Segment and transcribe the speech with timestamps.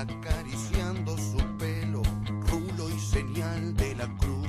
[0.00, 2.02] acariciando su pelo,
[2.50, 4.48] rulo y señal de la cruz.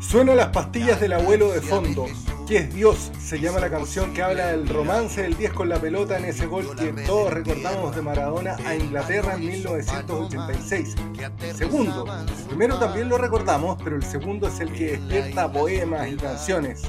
[0.00, 2.06] Suenan las pastillas del abuelo de fondo.
[2.48, 3.10] ¿Qué es Dios?
[3.20, 6.46] Se llama la canción que habla del romance del 10 con la pelota en ese
[6.46, 10.94] gol que todos recordamos de Maradona a Inglaterra en 1986.
[11.54, 16.16] Segundo, el primero también lo recordamos, pero el segundo es el que despierta poemas y
[16.16, 16.82] canciones.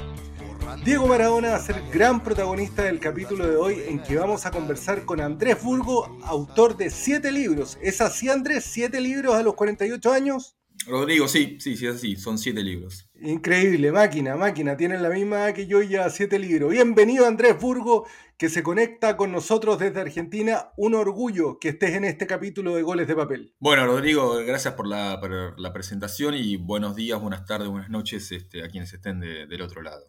[0.76, 4.50] Diego Maradona va a ser gran protagonista del capítulo de hoy en que vamos a
[4.50, 7.78] conversar con Andrés Burgo, autor de siete libros.
[7.82, 8.64] ¿Es así Andrés?
[8.64, 10.56] ¿Siete libros a los 48 años?
[10.86, 13.10] Rodrigo, sí, sí, sí, es así, son siete libros.
[13.20, 16.70] Increíble, máquina, máquina, tienen la misma que yo y ya siete libros.
[16.70, 18.06] Bienvenido Andrés Burgo,
[18.38, 20.70] que se conecta con nosotros desde Argentina.
[20.76, 23.54] Un orgullo que estés en este capítulo de Goles de Papel.
[23.58, 28.30] Bueno, Rodrigo, gracias por la, por la presentación y buenos días, buenas tardes, buenas noches
[28.32, 30.04] este, a quienes estén de- del otro lado.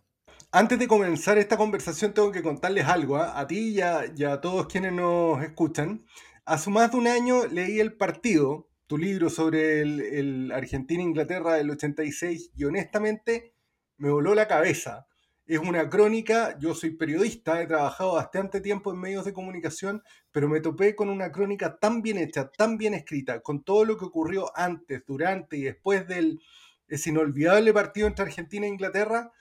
[0.52, 3.40] Antes de comenzar esta conversación tengo que contarles algo, ¿ah?
[3.40, 6.08] a ti y a, y a todos quienes nos escuchan.
[6.44, 11.70] Hace más de un año leí El Partido, tu libro sobre el, el Argentina-Inglaterra del
[11.70, 13.54] 86, y honestamente
[13.98, 15.06] me voló la cabeza.
[15.46, 20.50] Es una crónica, yo soy periodista, he trabajado bastante tiempo en medios de comunicación, pero
[20.50, 24.06] me topé con una crónica tan bien hecha, tan bien escrita, con todo lo que
[24.06, 26.42] ocurrió antes, durante y después del
[26.88, 29.32] ese inolvidable partido entre Argentina e Inglaterra,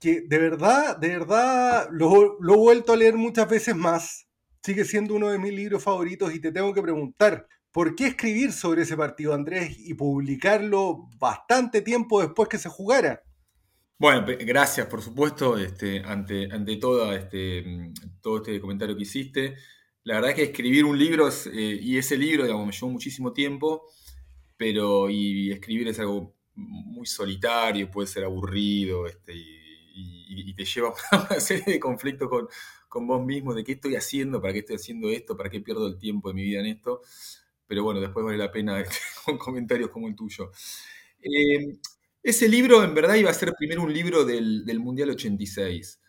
[0.00, 4.26] que de verdad, de verdad, lo, lo he vuelto a leer muchas veces más.
[4.62, 8.52] Sigue siendo uno de mis libros favoritos y te tengo que preguntar, ¿por qué escribir
[8.52, 13.22] sobre ese partido, Andrés, y publicarlo bastante tiempo después que se jugara?
[14.00, 19.56] Bueno, gracias, por supuesto, este, ante, ante todo, este, mm, todo este comentario que hiciste.
[20.04, 23.32] La verdad es que escribir un libro, eh, y ese libro, digamos, me llevó muchísimo
[23.32, 23.82] tiempo,
[24.56, 29.57] pero y escribir es algo muy solitario, puede ser aburrido, este, y,
[30.28, 32.48] y- te lleva a una serie de conflictos con,
[32.88, 35.86] con vos mismo, de qué estoy haciendo, para qué estoy haciendo esto, para qué pierdo
[35.86, 37.02] el tiempo de mi vida en esto.
[37.66, 40.50] Pero bueno, después vale la pena este, con comentarios como el tuyo.
[41.22, 41.78] Eh,
[42.22, 46.00] ese libro en verdad iba a ser primero un libro del, del Mundial 86.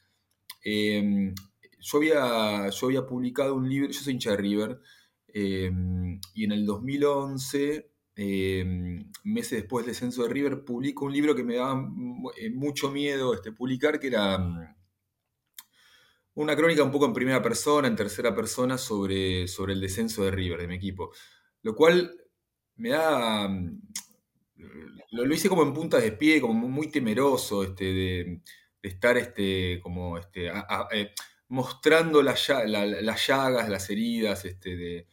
[0.64, 1.34] Eh,
[1.80, 4.80] yo, había, yo había publicado un libro, yo soy hincha de River,
[5.28, 5.72] eh,
[6.34, 7.92] y en el 2011,
[8.22, 8.66] eh,
[9.24, 11.88] meses después del descenso de River, publico un libro que me daba
[12.38, 14.76] eh, mucho miedo este, publicar, que era mm,
[16.36, 20.32] una crónica un poco en primera persona, en tercera persona, sobre, sobre el descenso de
[20.32, 21.12] River, de mi equipo.
[21.64, 22.16] Lo cual
[22.76, 23.48] me da...
[23.48, 23.82] mm,
[25.12, 28.42] Lo, hice como en punta de pie, como muy temeroso, este, de,
[28.82, 31.14] estar este, como eh,
[31.50, 35.08] mostrando la- la- las llagas, las heridas de,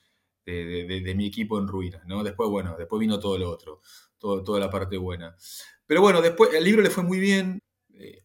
[0.47, 2.23] de- de- de- mi equipo en ruinas, ¿no?
[2.25, 3.81] Después, bueno, después vino todo lo otro,
[4.19, 5.37] todo- toda la parte buena.
[5.87, 7.61] Pero bueno, después el libro le fue muy bien.
[7.99, 8.23] eh,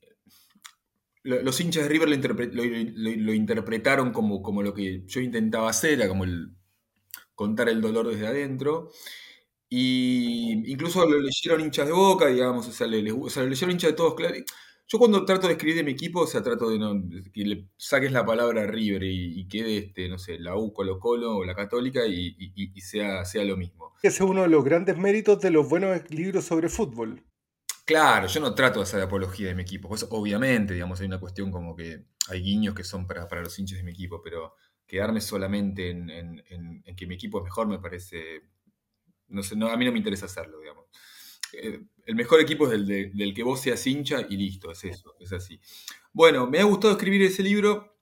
[1.24, 2.10] lo- los hinchas de River
[2.54, 2.64] lo,
[3.18, 6.56] lo- interpretaron como, como lo que yo intentaba hacer, era como el
[7.36, 8.92] contar el dolor desde adentro.
[9.70, 13.92] Y incluso lo leyeron hinchas de boca, digamos, o sea, le- sea, lo leyeron hinchas
[13.92, 14.36] de todos, claro.
[14.92, 16.94] Yo cuando trato de escribir de mi equipo, o sea, trato de no,
[17.32, 21.00] que le saques la palabra River y, y quede, este, no sé, la U, Colo
[21.00, 23.94] Colo o la Católica y, y- y- y sea, sea lo mismo.
[24.04, 27.24] Ese es uno de los grandes méritos de los buenos libros sobre fútbol.
[27.86, 31.20] Claro, yo no trato de hacer apología de mi equipo, pues obviamente, digamos, hay una
[31.22, 34.56] cuestión como que hay guiños que son para, para los hinchas de mi equipo, pero
[34.86, 38.42] quedarme solamente en, en- en- en que mi equipo es mejor me parece,
[39.30, 40.86] no sé, no, a mí no me interesa hacerlo, digamos.
[41.54, 41.82] Eh,
[42.12, 45.16] el mejor equipo es el de- del que vos seas hincha y listo, es eso,
[45.20, 45.60] es así.
[46.14, 47.98] Bueno, me ha gustado escribir ese libro,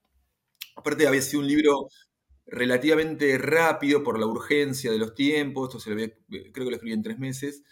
[0.76, 1.88] aparte había sido un libro
[2.46, 6.14] relativamente rápido por la urgencia de los tiempos, esto se lo había-
[6.52, 7.64] creo que lo escribí en tres meses,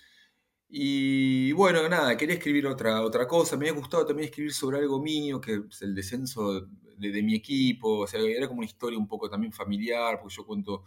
[0.68, 3.56] y bueno, nada, quería escribir otra, otra cosa.
[3.56, 6.60] Me había gustado también escribir sobre algo mío, que es el descenso
[6.98, 8.00] de, de mi equipo.
[8.00, 10.84] O sea, era como una historia un poco también familiar, porque yo cuento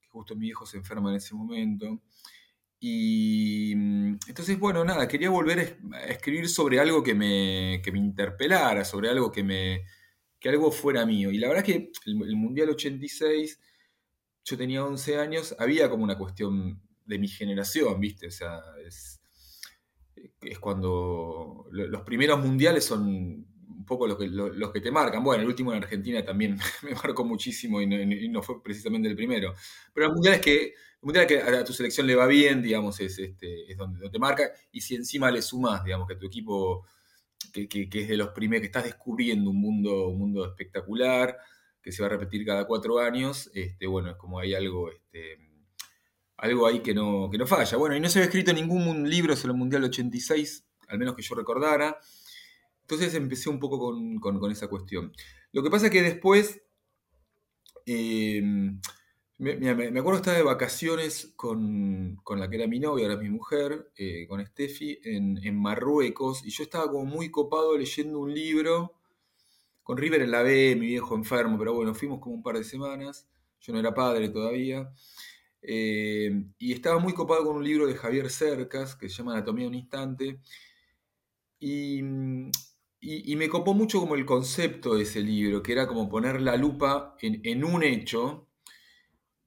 [0.00, 2.02] que justo mi hijo se enferma en ese momento.
[2.86, 7.80] Y mm, entonces, bueno, nada, quería volver a es- a escribir sobre algo que me,
[7.82, 9.84] que me interpelara, sobre algo que me
[10.40, 11.30] que algo fuera mío.
[11.32, 13.60] Y la verdad que el, Mundial 86,
[14.44, 18.28] yo tenía 11 años, había como una cuestión de mi generación, ¿viste?
[18.28, 19.20] O sea, es,
[20.42, 25.22] es cuando lo- los primeros mundiales son un poco los que, los que te marcan.
[25.22, 27.86] Bueno, el último en Argentina también me marcó muchísimo y
[28.28, 29.54] no, fue precisamente el primero.
[29.92, 32.98] Pero el mundial es que, el mundial que a tu selección le va bien, digamos,
[32.98, 34.50] es, este, es donde, te marca.
[34.72, 36.86] Y si encima le sumas, digamos, que tu equipo,
[37.52, 41.36] que, que, es de los primeros, que estás descubriendo un mundo, un mundo espectacular,
[41.82, 45.38] que se va a repetir cada cuatro años, este, bueno, es como hay algo, este,
[46.38, 47.76] algo ahí que no, que no falla.
[47.76, 51.20] Bueno, y no se había escrito ningún libro sobre el Mundial 86, al menos que
[51.22, 51.98] yo recordara.
[52.80, 55.12] Entonces empecé un poco con, esa cuestión.
[55.52, 56.62] Lo que pasa es que después,
[57.84, 58.80] em,
[59.38, 64.26] me, acuerdo estar de vacaciones con, la que era mi novia, ahora mi mujer, eh,
[64.28, 68.94] con Steffi, en, en, Marruecos, y yo estaba como muy copado leyendo un libro
[69.82, 72.64] con River en la B, mi viejo enfermo, pero bueno, fuimos como un par de
[72.64, 73.28] semanas,
[73.60, 74.90] yo no era padre todavía,
[75.62, 79.64] eh, y estaba muy copado con un libro de Javier Cercas, que se llama Anatomía
[79.64, 80.40] de un Instante,
[81.58, 82.02] y
[83.06, 86.56] y, me copó mucho como el concepto de ese libro, que era como poner la
[86.56, 88.48] lupa en, un hecho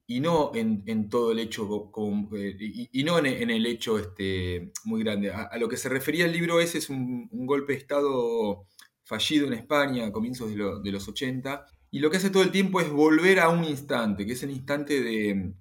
[0.07, 1.91] y no en, todo el hecho,
[2.35, 2.57] eh,
[2.91, 5.31] y, no en, el hecho este, muy grande.
[5.31, 8.65] A, lo que se refería el libro ese es un, golpe de Estado
[9.03, 12.81] fallido en España a comienzos de, los 80, y lo que hace todo el tiempo
[12.81, 15.53] es volver a un instante, que es el instante de,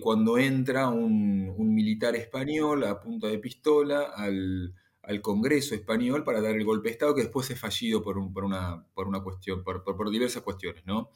[0.00, 4.74] cuando entra un, un militar español a punta de pistola al
[5.08, 8.84] al Congreso español para dar el golpe de Estado que después es fallido por, una,
[8.94, 11.10] por una, cuestión, por, diversas cuestiones, ¿no?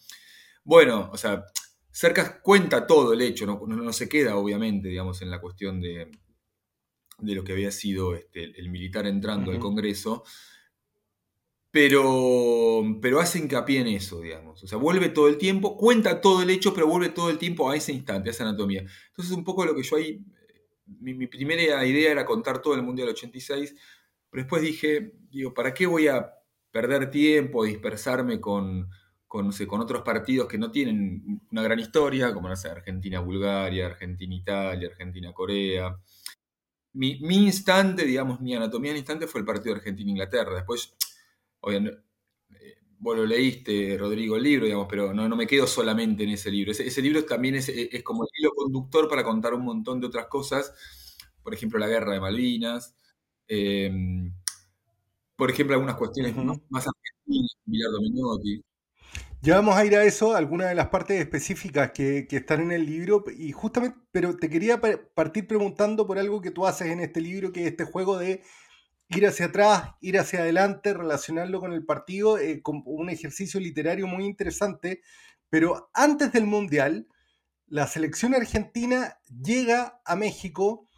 [0.65, 1.45] Bueno, o sea,
[1.93, 6.11] Cercas cuenta todo el hecho, no, no, se queda obviamente, digamos, en la cuestión de,
[7.19, 10.25] de lo que había sido este, el militar entrando al Congreso,
[11.71, 14.63] pero, pero hace hincapié en eso, digamos.
[14.63, 17.71] O sea, vuelve todo el tiempo, cuenta todo el hecho, pero vuelve todo el tiempo
[17.71, 18.85] a ese instante, a esa anatomía.
[19.09, 20.23] Entonces, un poco lo que yo ahí
[21.01, 23.75] mi, primera idea era contar todo el Mundial 86,
[24.31, 26.33] pero después dije, digo, ¿para qué voy a
[26.71, 28.89] perder tiempo, dispersarme con,
[29.33, 34.89] con, con otros partidos que no tienen una gran historia, como no sé, Argentina-Bulgaria, Argentina-Italia,
[34.89, 35.99] Argentina-Corea?
[36.93, 40.57] Mi, instante, digamos, mi anatomía en instante fue el partido de Argentina-Inglaterra.
[40.57, 40.95] Después,
[41.61, 42.03] obviamente,
[42.99, 46.51] vos lo leíste, Rodrigo, el libro, digamos, pero no, no me quedo solamente en ese
[46.51, 46.73] libro.
[46.73, 47.73] Ese, libro también es,
[48.05, 50.75] como el hilo conductor para contar un montón de otras cosas,
[51.43, 52.95] por ejemplo, la guerra de Malvinas,
[53.49, 54.31] em,
[55.37, 56.37] por ejemplo, algunas cuestiones
[56.69, 58.63] más argentinas, Bilardo Menotti.
[59.45, 62.87] Ya vamos a ir a eso, algunas de las partes específicas que, están en el
[62.87, 67.21] libro, y justamente, pero te quería partir preguntando por algo que tú haces en este
[67.21, 68.45] libro, que es este juego de
[69.09, 74.07] ir hacia atrás, ir hacia adelante, relacionarlo con el partido, eh, con un ejercicio literario
[74.07, 75.03] muy interesante.
[75.51, 77.09] Pero antes del Mundial,
[77.67, 80.89] la selección argentina llega a México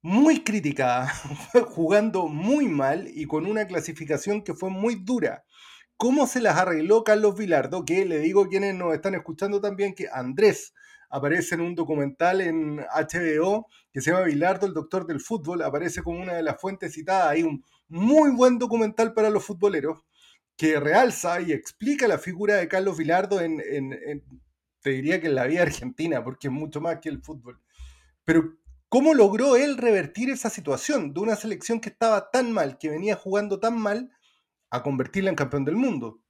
[0.00, 1.12] muy criticada,
[1.68, 5.44] jugando muy mal y con una clasificación que fue muy dura.
[5.98, 7.84] ¿Cómo se las arregló Carlos Vilardo?
[7.84, 10.72] Que le digo a quienes nos están escuchando también que Andrés
[11.10, 16.04] aparece en un documental en HBO que se llama Bilardo, el doctor del fútbol, aparece
[16.04, 17.32] como una de las fuentes citadas.
[17.32, 20.04] Hay un muy buen documental para los futboleros
[20.56, 23.58] que realza y explica la figura de Carlos Vilardo en,
[24.80, 27.60] te diría que en la vida argentina, porque es mucho más que el fútbol.
[28.24, 28.56] Pero,
[28.88, 33.16] ¿cómo logró él revertir esa situación de una selección que estaba tan mal, que venía
[33.16, 34.12] jugando tan mal,
[34.70, 36.20] a convertirla en campeón del mundo?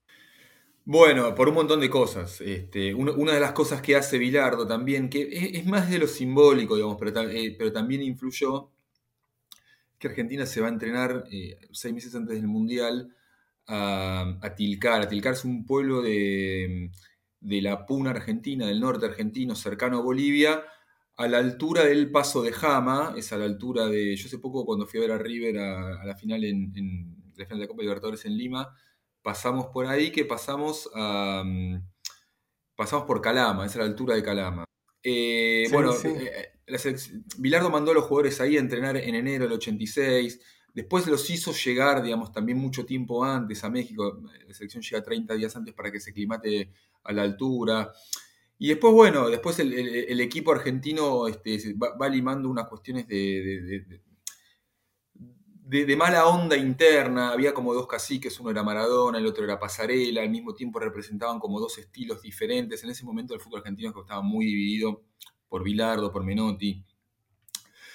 [0.90, 2.40] Bueno, por un montón de cosas.
[2.40, 6.76] Este, una de las cosas que hace Bilardo también, que es, más de lo simbólico,
[6.76, 8.70] digamos, pero, eh, pero, también influyó,
[9.98, 13.14] que Argentina se va a entrenar eh, seis meses antes del Mundial
[13.66, 15.02] a, Tilcar.
[15.02, 16.90] A Tilcar es un pueblo de,
[17.40, 20.64] la Puna Argentina, del norte argentino, cercano a Bolivia,
[21.16, 24.16] a la altura del Paso de Jama, es a la altura de...
[24.16, 27.60] Yo hace poco cuando fui a ver a River a, la final en la final
[27.60, 28.76] de la Copa Libertadores en Lima,
[29.22, 31.82] pasamos por ahí que pasamos a, mm,
[32.76, 34.64] pasamos por Calama, esa es la altura de Calama.
[35.02, 36.52] Eh, bueno, eh,
[37.38, 40.40] Bilardo mandó a los jugadores ahí a entrenar en enero del 86.
[40.74, 44.20] Después los hizo llegar, digamos, también mucho tiempo antes a México.
[44.46, 46.72] La selección llega 30 días antes para que se climate
[47.04, 47.92] a la altura.
[48.58, 54.00] Y después, bueno, después el, equipo argentino este, va, limando unas cuestiones de, de,
[55.96, 60.30] mala onda interna, había como dos caciques, uno era Maradona, el otro era Pasarela, al
[60.30, 62.82] mismo tiempo representaban como dos estilos diferentes.
[62.84, 65.02] En ese momento el fútbol argentino estaba muy dividido
[65.48, 66.84] por Bilardo, por Menotti.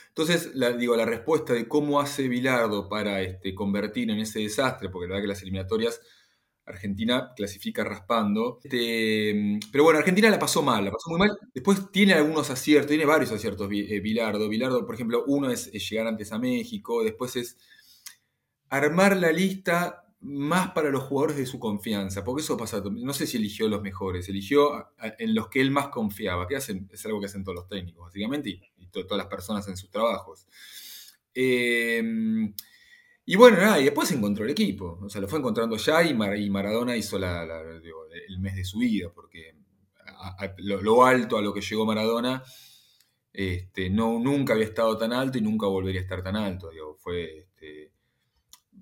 [0.09, 4.89] Entonces, la, digo, la respuesta de cómo hace Bilardo para este, convertir en ese desastre,
[4.89, 6.01] porque la verdad que las eliminatorias
[6.65, 8.59] Argentina clasifica raspando.
[8.63, 11.37] Este, pero bueno, Argentina la pasó mal, la pasó muy mal.
[11.53, 14.47] Después tiene algunos aciertos, tiene varios aciertos eh, Bilardo.
[14.47, 17.57] Bilardo, por ejemplo, uno es, llegar antes a México, después es
[18.69, 23.27] armar la lista más para los jugadores de su confianza, porque eso pasa, no sé
[23.27, 27.19] si eligió los mejores, eligió en los que él más confiaba, que hacen, es algo
[27.19, 30.47] que hacen todos los técnicos, básicamente, y, todas las personas en sus trabajos.
[31.33, 32.53] Em,
[33.25, 36.13] y bueno, nada, y después encontró el equipo, o sea, lo fue encontrando ya y,
[36.13, 39.55] Maradona hizo el mes de su vida, porque
[40.57, 42.43] lo, alto a lo que llegó Maradona,
[43.31, 47.37] este, no, nunca había estado tan alto y nunca volvería a estar tan alto, fue...
[47.37, 47.91] Este,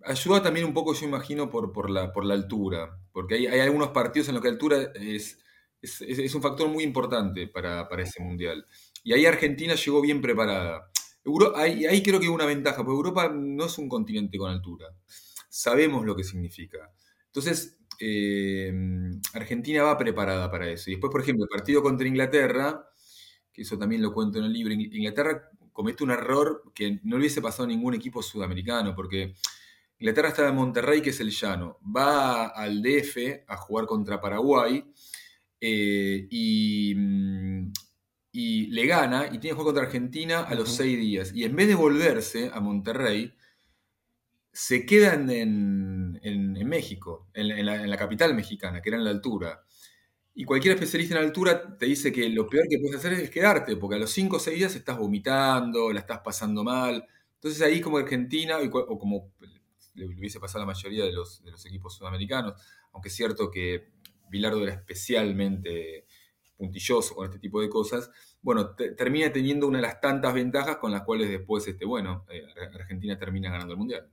[0.05, 3.59] ayuda también un poco, yo imagino, por, por, la, por la altura, porque hay, hay
[3.59, 5.37] algunos partidos en los que la altura es,
[5.81, 8.65] es, un factor muy importante para, para, ese mundial.
[9.03, 10.91] Y ahí Argentina llegó bien preparada.
[11.55, 14.87] Ahí, ahí, creo que hay una ventaja, porque Europa no es un continente con altura.
[15.49, 16.91] Sabemos lo que significa.
[17.27, 18.73] Entonces, eh,
[19.33, 20.89] Argentina va preparada para eso.
[20.89, 22.87] Y después, por ejemplo, el partido contra Inglaterra,
[23.53, 27.21] que eso también lo cuento en el libro, Inglaterra comete un error que no le
[27.21, 29.35] hubiese pasado a ningún equipo sudamericano, porque
[29.99, 31.79] Inglaterra está en Monterrey, que es el llano.
[31.95, 34.83] Va al DF a jugar contra Paraguay
[35.61, 37.71] eh, mm,
[38.31, 41.33] y, le gana y tiene que jugar contra Argentina a los seis días.
[41.33, 43.33] Y en vez de volverse a Monterrey,
[44.53, 46.19] se quedan en,
[46.67, 49.63] México, en, la, capital mexicana, que era en la altura.
[50.33, 53.75] Y cualquier especialista en altura te dice que lo peor que puedes hacer es quedarte,
[53.75, 57.05] porque a los cinco o seis días estás vomitando, la estás pasando mal.
[57.35, 59.33] Entonces ahí como Argentina, o como
[59.93, 62.53] le, hubiese pasado a la mayoría de los, de los equipos sudamericanos,
[62.93, 63.89] aunque es cierto que
[64.29, 66.05] Bilardo era especialmente
[66.61, 70.91] puntilloso con este tipo de cosas, bueno, termina teniendo una de las tantas ventajas con
[70.91, 72.43] las cuales después, este, bueno, eh,
[72.75, 74.07] Argentina termina ganando el Mundial.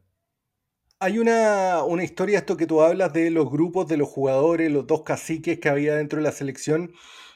[0.98, 4.86] Hay una, una, historia, esto que tú hablas de los grupos de los jugadores, los
[4.86, 6.92] dos caciques que había dentro de la selección,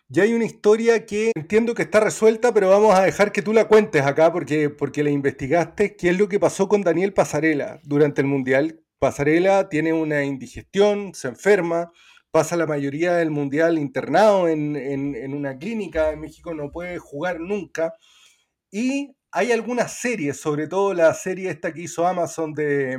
[0.09, 3.52] ya hay una historia que entiendo que está resuelta, pero vamos a dejar que tú
[3.52, 5.95] la cuentes acá porque, porque la investigaste.
[5.95, 8.81] ¿Qué es lo que pasó con Daniel Pasarela durante el Mundial?
[8.99, 11.92] Pasarela tiene una indigestión, se enferma,
[12.33, 17.39] pasa la mayoría del Mundial internado en, en una clínica en México, no puede jugar
[17.39, 17.95] nunca.
[18.71, 22.99] Y hay algunas series, sobre todo la serie esta que hizo Amazon de,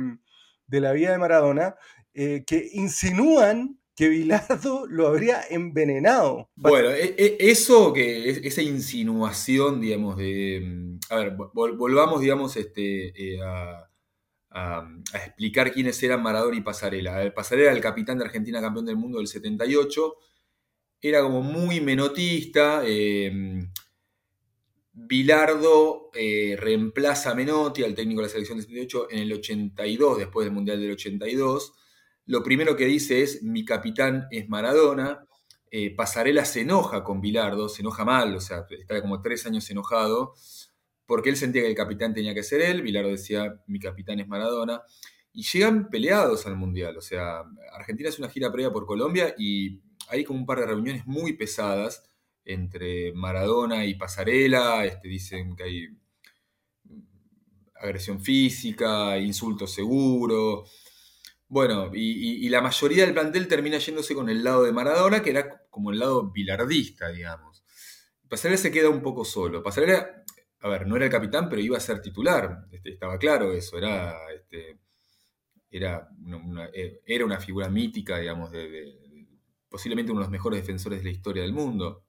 [0.66, 1.76] de la vida de Maradona,
[2.12, 6.50] eh, que insinúan que Bilardo lo habría envenenado.
[6.56, 10.60] Bueno, e, e, eso que esa insinuación, digamos, de.
[10.64, 13.88] Mm, a ver, volvamos, digamos, este, eh, a,
[15.12, 17.22] explicar quiénes eran Maradona y Pasarela.
[17.22, 20.14] El Pasarela era el capitán de Argentina, campeón del mundo del 78.
[21.00, 22.82] Era como muy menotista.
[22.86, 23.66] Eh,
[24.92, 30.18] Bilardo eh, reemplaza a Menotti, al técnico de la selección del 78, en el 82,
[30.18, 31.72] después del Mundial del 82
[32.26, 35.26] lo primero que dice es, mi capitán es Maradona.
[35.70, 39.68] Eh, Pasarela se enoja con Bilardo, se enoja mal, o sea, está como tres años
[39.70, 40.34] enojado,
[41.06, 44.28] porque él sentía que el capitán tenía que ser él, Bilardo decía, mi capitán es
[44.28, 44.82] Maradona,
[45.32, 47.42] y llegan peleados al Mundial, o sea,
[47.72, 51.32] Argentina hace una gira previa por Colombia y hay como un par de reuniones muy
[51.32, 52.08] pesadas
[52.44, 55.88] entre Maradona y Pasarela, este, dicen que hay
[57.74, 60.64] agresión física, insulto seguro,
[61.54, 65.62] bueno, y, la mayoría del plantel termina yéndose con el lado de Maradona, que era
[65.70, 67.64] como el lado bilardista, digamos.
[68.28, 69.62] Pasarela se queda un poco solo.
[69.62, 70.23] Pasarela,
[70.64, 72.66] a ver, no era el capitán, pero iba a ser titular.
[72.72, 73.76] Este, estaba claro eso.
[73.76, 74.78] Era, este,
[75.70, 78.50] era, una, eh, era una figura mítica, digamos,
[79.68, 82.04] posiblemente uno de los mejores defensores de la historia del mundo.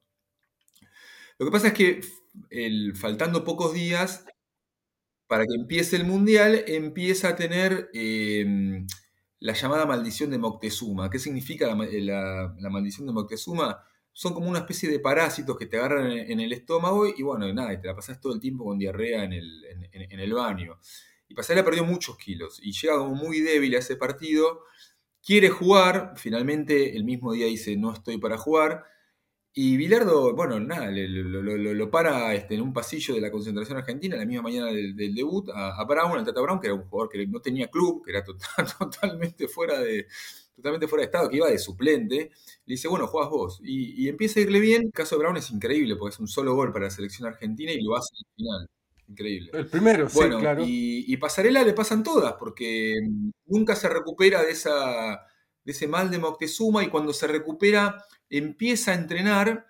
[1.38, 2.02] Lo que pasa es que
[2.96, 4.26] faltando pocos días
[5.28, 7.90] para que empiece el Mundial, empieza a tener...
[7.94, 8.88] Em,
[9.46, 11.10] la llamada maldición de Moctezuma.
[11.10, 11.76] ¿Qué significa la,
[12.70, 13.84] maldición de Moctezuma?
[14.18, 17.74] Son como una especie de parásitos que te agarran en, el estómago y bueno, nada,
[17.74, 20.80] y te la pasas todo el tiempo con diarrea en el, baño.
[21.28, 24.62] Y Pasarela perdió muchos kilos y llega como muy débil a ese partido.
[25.22, 28.86] Quiere jugar, finalmente el mismo día dice no estoy para jugar
[29.58, 34.26] y Bilardo, bueno, nada, lo, para este, en un pasillo de la concentración argentina la
[34.26, 37.40] misma mañana del, debut a, Brown, al Tata Brown, que era un jugador que no
[37.40, 38.22] tenía club, que era
[38.78, 40.08] totalmente, fuera de,
[40.58, 42.32] totalmente fuera de estado, que iba de suplente.
[42.66, 43.62] Le dice, bueno, juegas vos.
[43.64, 44.82] Y, empieza a irle bien.
[44.88, 47.72] El caso de Brown es increíble, porque es un solo gol para la selección argentina
[47.72, 48.70] y lo hace al final.
[49.08, 49.52] Increíble.
[49.54, 50.66] El primero, sí, claro.
[50.66, 52.94] Y, y Pasarela le pasan todas, porque
[53.46, 55.26] nunca se recupera de, esa,
[55.64, 59.68] de ese mal de Moctezuma y cuando se recupera empieza a entrenar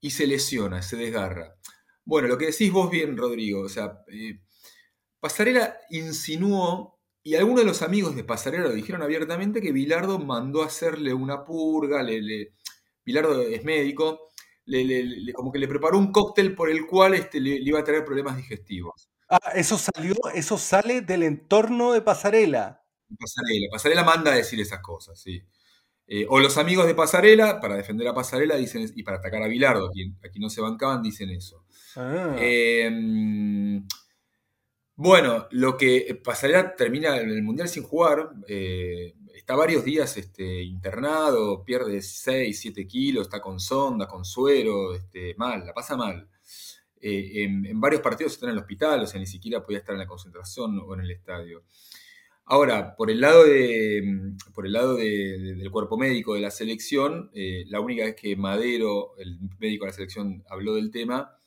[0.00, 1.56] y se lesiona, se desgarra.
[2.04, 4.40] Bueno, lo que decís vos bien, Rodrigo, o sea, eh,
[5.20, 10.62] Pasarela insinuó, y algunos de los amigos de Pasarela lo dijeron abiertamente, que Bilardo mandó
[10.62, 12.54] a hacerle una purga, le,
[13.04, 14.30] Bilardo es médico,
[14.64, 18.04] le, como que le preparó un cóctel por el cual este, le, iba a traer
[18.04, 19.10] problemas digestivos.
[19.28, 22.82] Ah, eso salió, eso sale del entorno de Pasarela.
[23.18, 23.66] Pasarela.
[23.70, 25.42] Pasarela manda a decir esas cosas, sí.
[26.12, 29.46] Eh, o los amigos de Pasarela, para defender a Pasarela, dicen, y para atacar a
[29.46, 31.64] Bilardo, aquí, aquí no se bancaban, dicen eso.
[31.94, 32.34] Ah.
[32.36, 33.80] Eh,
[34.96, 40.64] bueno, lo que Pasarela termina en el Mundial sin jugar, eh, está varios días este,
[40.64, 46.28] internado, pierde 6, 7 kilos, está con sonda, con suero, este, mal, la pasa mal.
[47.00, 49.94] Eh, en, en varios partidos está en el hospital, o sea, ni siquiera podía estar
[49.94, 51.62] en la concentración o en el estadio.
[52.52, 54.02] Ahora, por el lado, de,
[54.54, 58.16] por el lado de- de- del cuerpo médico de la selección, eh, la única vez
[58.16, 61.38] que Madero, el médico de la selección, habló del tema,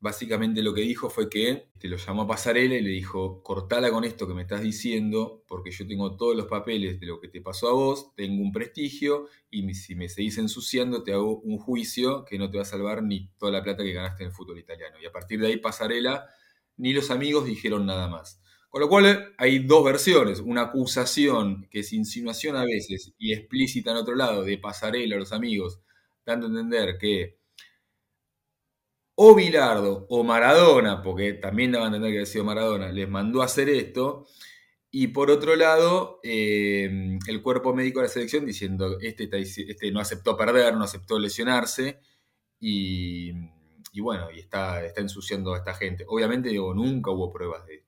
[0.00, 3.90] básicamente lo que dijo fue que te lo llamó a Pasarela y le dijo, cortala
[3.90, 7.28] con esto que me estás diciendo, porque yo tengo todos los papeles de lo que
[7.28, 11.58] te pasó a vos, tengo un prestigio, y si me seguís ensuciando, te hago un
[11.58, 14.34] juicio que no te va a salvar ni toda la plata que ganaste en el
[14.34, 14.96] fútbol italiano.
[15.02, 16.26] Y a partir de ahí, Pasarela,
[16.76, 18.41] ni los amigos dijeron nada más.
[18.72, 23.90] Con lo cual hay dos versiones, una acusación que es insinuación a veces y explícita
[23.90, 25.80] en otro lado de pasarela a los amigos,
[26.24, 27.36] dando a entender que
[29.14, 33.42] o Bilardo o Maradona, porque también daban a entender que había sido Maradona, les mandó
[33.42, 34.26] a hacer esto,
[34.90, 40.00] y por otro lado, eh, el cuerpo médico de la selección diciendo, este, este no
[40.00, 42.00] aceptó perder, no aceptó lesionarse,
[42.58, 43.32] y,
[44.00, 46.06] bueno, y está, está ensuciando a esta gente.
[46.08, 47.81] Obviamente, digo, nunca hubo pruebas de.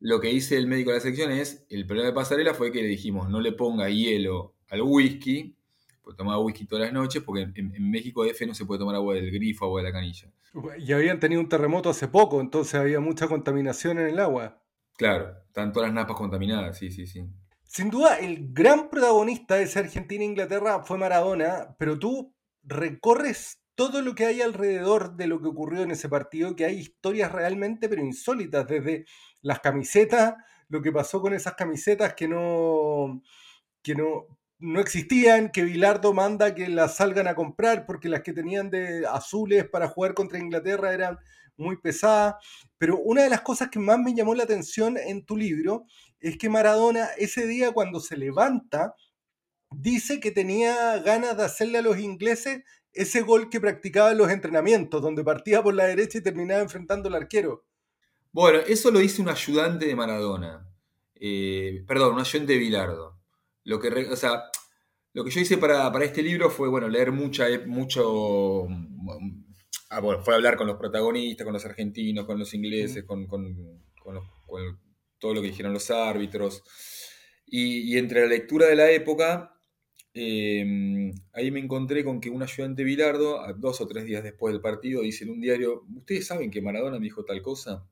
[0.00, 2.82] Lo que dice el médico de la sección es, el problema de Pasarela fue que
[2.82, 5.56] le dijimos, no le ponga hielo al whisky,
[6.02, 8.94] pues tomaba whisky todas las noches, porque en, en México DF no se puede tomar
[8.94, 10.32] agua del grifo, agua de la canilla.
[10.78, 14.62] Y habían tenido un terremoto hace poco, entonces había mucha contaminación en el agua.
[14.96, 17.24] Claro, están todas las napas contaminadas, sí, sí, sí.
[17.64, 24.16] Sin duda, el gran protagonista de esa Argentina-Inglaterra fue Maradona, pero tú recorres todo lo
[24.16, 28.04] que hay alrededor de lo que ocurrió en ese partido, que hay historias realmente, pero
[28.04, 29.04] insólitas, desde
[29.40, 30.34] las camisetas,
[30.68, 33.22] lo que pasó con esas camisetas que no,
[33.80, 34.26] que no,
[34.58, 39.06] no existían, que Bilardo manda que las salgan a comprar porque las que tenían de
[39.06, 41.16] azules para jugar contra Inglaterra eran
[41.56, 42.34] muy pesadas.
[42.78, 45.84] Pero una de las cosas que más me llamó la atención en tu libro
[46.18, 48.96] es que Maradona ese día cuando se levanta
[49.70, 52.62] dice que tenía ganas de hacerle a los ingleses
[53.02, 57.08] ese gol que practicaba en los entrenamientos, donde partía por la derecha y terminaba enfrentando
[57.08, 57.64] al arquero.
[58.32, 60.68] Bueno, eso lo dice un ayudante de Maradona.
[61.14, 63.18] Eh, perdón, un ayudante de Bilardo.
[63.64, 64.42] Lo que, o sea,
[65.14, 68.66] lo que yo hice para, para este libro fue, bueno, leer mucha, eh, mucho...
[68.68, 69.44] mm,
[69.90, 73.82] Ah, bueno, fue hablar con los protagonistas, con los argentinos, con los ingleses, con, con-
[74.02, 74.78] con los- con
[75.18, 76.62] todo lo que dijeron los árbitros.
[77.46, 79.57] Y, y entre la lectura de la época,
[80.20, 84.60] eh, ahí me encontré con que un ayudante Bilardo, dos o tres días después del
[84.60, 87.86] partido, dice en un diario, ¿ustedes saben que Maradona me dijo tal cosa?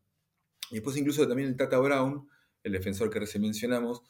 [0.71, 2.29] Y después incluso también el Tata Brown,
[2.65, 4.03] el defensor que recién mencionamos,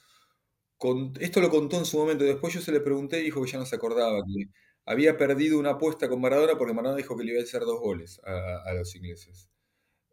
[1.20, 2.24] esto lo contó en su momento.
[2.24, 4.50] Después yo se le pregunté y dijo que ya no se acordaba, que
[4.84, 7.80] había perdido una apuesta con Maradona porque Maradona dijo que le iba a hacer dos
[7.80, 9.50] goles a, los ingleses.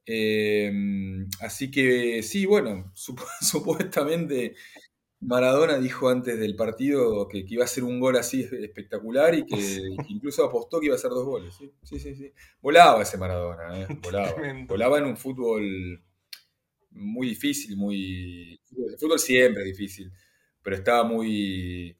[0.06, 0.72] Eh,
[1.42, 4.56] así que sí, bueno, sup- supuestamente
[5.26, 9.46] Maradona dijo antes del partido que, que iba a hacer un gol así espectacular y
[9.46, 9.56] que,
[10.08, 11.56] que incluso apostó que iba a hacer dos goles.
[11.56, 12.16] Sí, sí, sí.
[12.16, 12.34] sí.
[12.62, 13.88] Volaba ese Maradona, ¿eh?
[14.04, 14.34] volaba.
[14.68, 16.04] Volaba en un fútbol
[16.92, 18.60] muy difícil, muy...
[18.72, 20.12] El fútbol siempre es difícil,
[20.62, 21.98] pero estaba muy...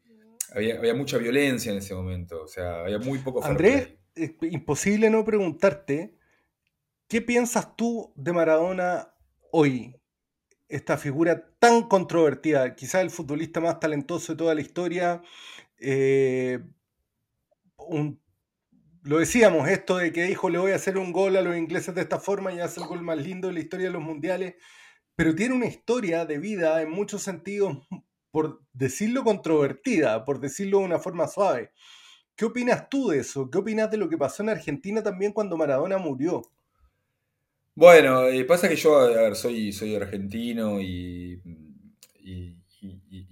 [0.54, 5.10] Había, había mucha violencia en ese momento, o sea, había muy poco Andrés, es imposible
[5.10, 6.16] no preguntarte,
[7.08, 9.16] ¿qué piensas tú de Maradona
[9.52, 9.96] hoy?
[10.78, 15.22] Esta figura tan controvertida, quizás el futbolista más talentoso de toda la historia.
[15.80, 16.60] eh,
[17.78, 18.20] un-
[19.04, 21.96] lo decíamos, esto de que dijo le voy a hacer un gol a los ingleses
[21.96, 24.56] de esta forma y hace el gol más lindo de la historia de los mundiales,
[25.16, 27.78] pero tiene una historia de vida en muchos sentidos,
[28.32, 31.72] por decirlo controvertida, por decirlo de una forma suave.
[32.36, 33.50] ¿Qué opinas tú de eso?
[33.52, 36.44] ¿Qué opinas de lo que pasó en Argentina también cuando Maradona murió?
[37.76, 41.42] Bueno, eh, pasa que yo, soy, soy argentino y,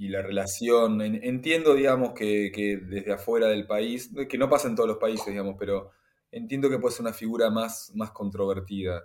[0.10, 2.52] la relación, en- entiendo, digamos, que,
[2.84, 5.92] desde afuera del país, que no pasa en todos los países, digamos, pero
[6.32, 9.04] entiendo que puede ser una figura más, más controvertida,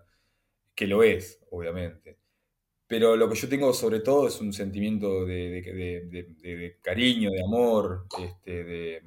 [0.74, 2.18] que lo es, obviamente.
[2.88, 5.62] Pero lo que yo tengo sobre todo es un sentimiento de-
[6.42, 9.02] de cariño, de amor, este, de,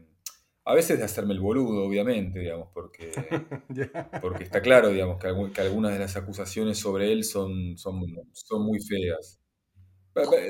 [0.71, 3.11] a veces de hacerme el boludo, obviamente, digamos, porque...
[4.21, 8.01] Porque está claro, digamos, que, algu- que algunas de las acusaciones sobre él son, son,
[8.33, 9.39] son muy feas.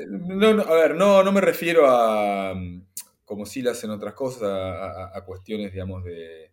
[0.08, 2.86] No, no, a ver, no, no me refiero a, mm,
[3.24, 6.52] como si le hacen otras cosas, a, a- a cuestiones, digamos, de,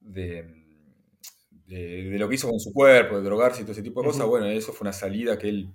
[0.00, 3.82] de, mm, de- de lo que hizo con su cuerpo, de drogarse y todo ese
[3.82, 4.26] tipo de cosas.
[4.26, 5.74] Bueno, eso fue una salida que él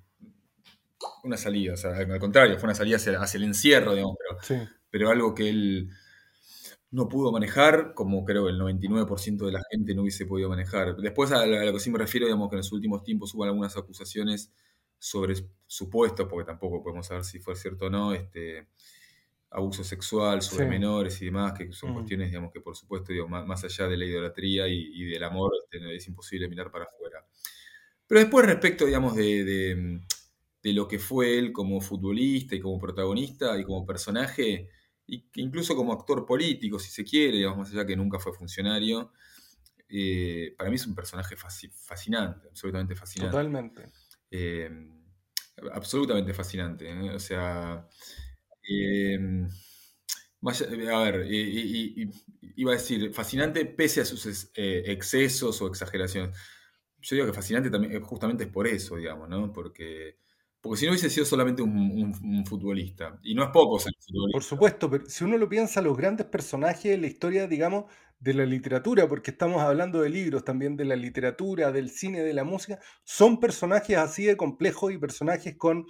[1.23, 4.39] una salida, o sea, al contrario, fue una salida hacia, el encierro, digamos, pero,
[4.89, 5.89] pero algo que él
[6.93, 10.95] no pudo manejar, como creo que el 99% de la gente no hubiese podido manejar.
[10.95, 13.75] Después a, lo que sí me refiero, digamos que en los últimos tiempos hubo algunas
[13.75, 14.53] acusaciones
[14.99, 15.33] sobre
[15.65, 18.67] supuestos, porque tampoco podemos saber si fue cierto o no, este,
[19.49, 21.93] abuso sexual sobre menores y demás, que son mm.
[21.95, 25.95] cuestiones, digamos, que por supuesto, digo, más, allá de la idolatría y, del amor, este,
[25.95, 27.25] es imposible mirar para afuera.
[28.05, 29.99] Pero después respecto, digamos, de,
[30.61, 34.69] de lo que fue él como futbolista y como protagonista y como personaje,
[35.07, 39.11] incluso como actor político, si se quiere, digamos, más allá que nunca fue funcionario,
[39.89, 43.31] eh, para mí es un personaje fascinante, absolutamente fascinante.
[43.31, 43.91] Totalmente.
[44.31, 44.69] Eh,
[45.71, 46.89] absolutamente fascinante.
[46.89, 47.11] ¿eh?
[47.11, 47.87] O sea, a
[51.03, 56.35] ver, iba a decir, fascinante pese a sus excesos o exageraciones.
[56.99, 59.51] Yo digo que fascinante también justamente es por eso, digamos, ¿no?
[59.51, 60.22] Porque
[60.63, 63.19] porque si no hubiese sido solamente un, futbolista.
[63.21, 64.37] Y no es poco ser futbolista.
[64.37, 68.33] Por supuesto, pero si uno lo piensa, los grandes personajes de la historia, digamos, de
[68.33, 72.45] la literatura, porque estamos hablando de libros también, de la literatura, del cine, de la
[72.45, 75.85] música, son personajes así de complejos y personajes con,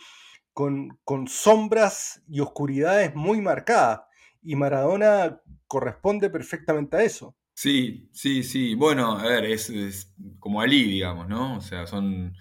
[0.53, 4.01] con, con sombras y oscuridades muy marcadas.
[4.41, 7.35] Y Maradona corresponde perfectamente a eso.
[7.53, 8.73] Sí, sí, sí.
[8.73, 11.57] Bueno, a ver, es, es como Ali, digamos, ¿no?
[11.57, 12.33] O sea, son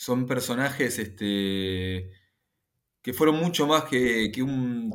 [0.00, 2.10] son personajes este,
[3.02, 4.90] que fueron mucho más que, un,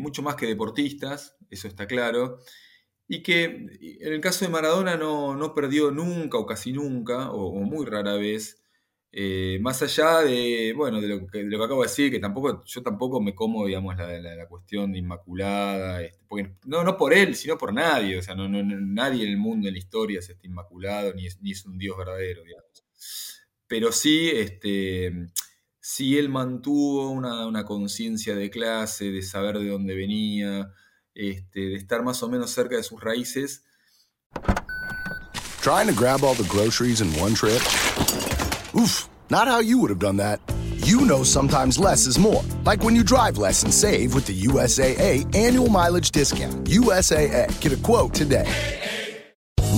[0.00, 2.40] mucho más que deportistas, eso está claro,
[3.08, 7.86] y que en el caso de Maradona no, perdió nunca o casi nunca, o, muy
[7.86, 8.62] rara vez,
[9.12, 12.82] eh, más allá de, bueno, de lo, que, que, acabo de decir, que tampoco, yo
[12.82, 17.72] tampoco me como, digamos, la, cuestión de Inmaculada, este, no, no por él, sino por
[17.72, 21.26] nadie, o sea, no, nadie en el mundo, en la historia, es este inmaculado, ni
[21.26, 22.70] es, ni es un Dios verdadero, digamos
[23.70, 25.12] pero sí, este,
[25.80, 30.72] sí él mantuvo una, conciencia de clase, de saber de dónde venía,
[31.14, 33.62] este, de estar más o menos cerca de sus raíces.
[35.62, 37.62] Trying to grab all the groceries in one trip?
[38.74, 40.40] Oof, not how you would have done that.
[40.84, 42.42] You know sometimes less is more.
[42.64, 46.64] Like when you drive less and save with the USAA annual mileage discount.
[46.64, 47.46] USAA.
[47.60, 48.79] Get a quote today.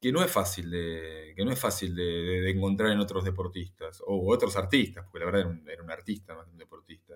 [0.00, 4.32] Que no es fácil de, que no es fácil de, encontrar en otros deportistas o
[4.32, 7.14] otros artistas, porque la verdad era un, era un artista más que un deportista.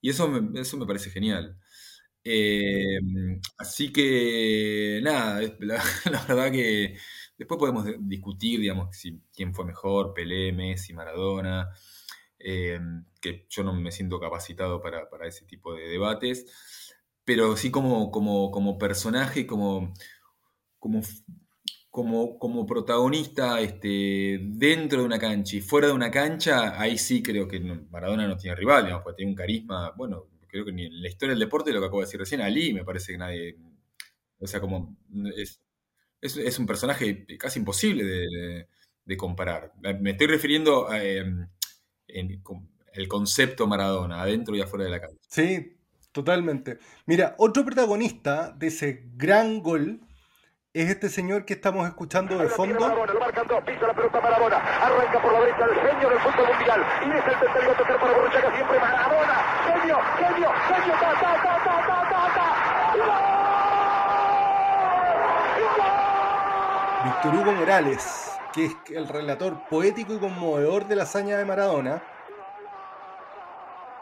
[0.00, 1.58] Y eso me, eso me parece genial.
[2.22, 2.98] Eh,
[3.58, 6.96] así que, nada, la, la, verdad que
[7.38, 11.70] después podemos discutir, digamos, si, quién fue mejor, Pelé, Messi, Maradona,
[12.38, 12.80] eh,
[13.20, 16.46] que yo no me siento capacitado para, para, ese tipo de debates,
[17.24, 19.94] pero sí como, como, como personaje, como,
[20.78, 21.02] como
[21.90, 27.22] como, como protagonista este, dentro de una cancha y fuera de una cancha, ahí sí
[27.22, 30.86] creo que Maradona no tiene rival, digamos, porque tiene un carisma, bueno, creo que ni
[30.86, 33.18] en la historia del deporte, lo que acabo de decir recién, Ali me parece que
[33.18, 33.56] nadie,
[34.38, 34.96] o sea, como
[35.36, 35.60] es,
[36.20, 38.66] es, un personaje casi imposible de,
[39.16, 39.72] comparar.
[40.00, 41.48] Me estoy refiriendo a em,
[42.06, 45.18] el concepto Maradona, adentro y afuera de la cancha.
[45.26, 45.76] Sí,
[46.12, 46.78] totalmente.
[47.06, 50.00] Mira, otro protagonista de ese gran gol
[50.72, 52.78] es este señor que estamos escuchando de fondo.
[52.78, 56.18] Marabona, lo marcan dos, pisa la pelota Marabona, arranca por la derecha el genio del
[56.20, 59.34] fútbol mundial, y es el tercero tocar para Borruchaga siempre Marabona,
[59.66, 62.46] genio, genio, genio, ta, ta, ta, ta, ta, ta, ta.
[67.04, 72.00] Víctor Hugo Morales, que es el relator poético y conmovedor de la hazaña de Maradona,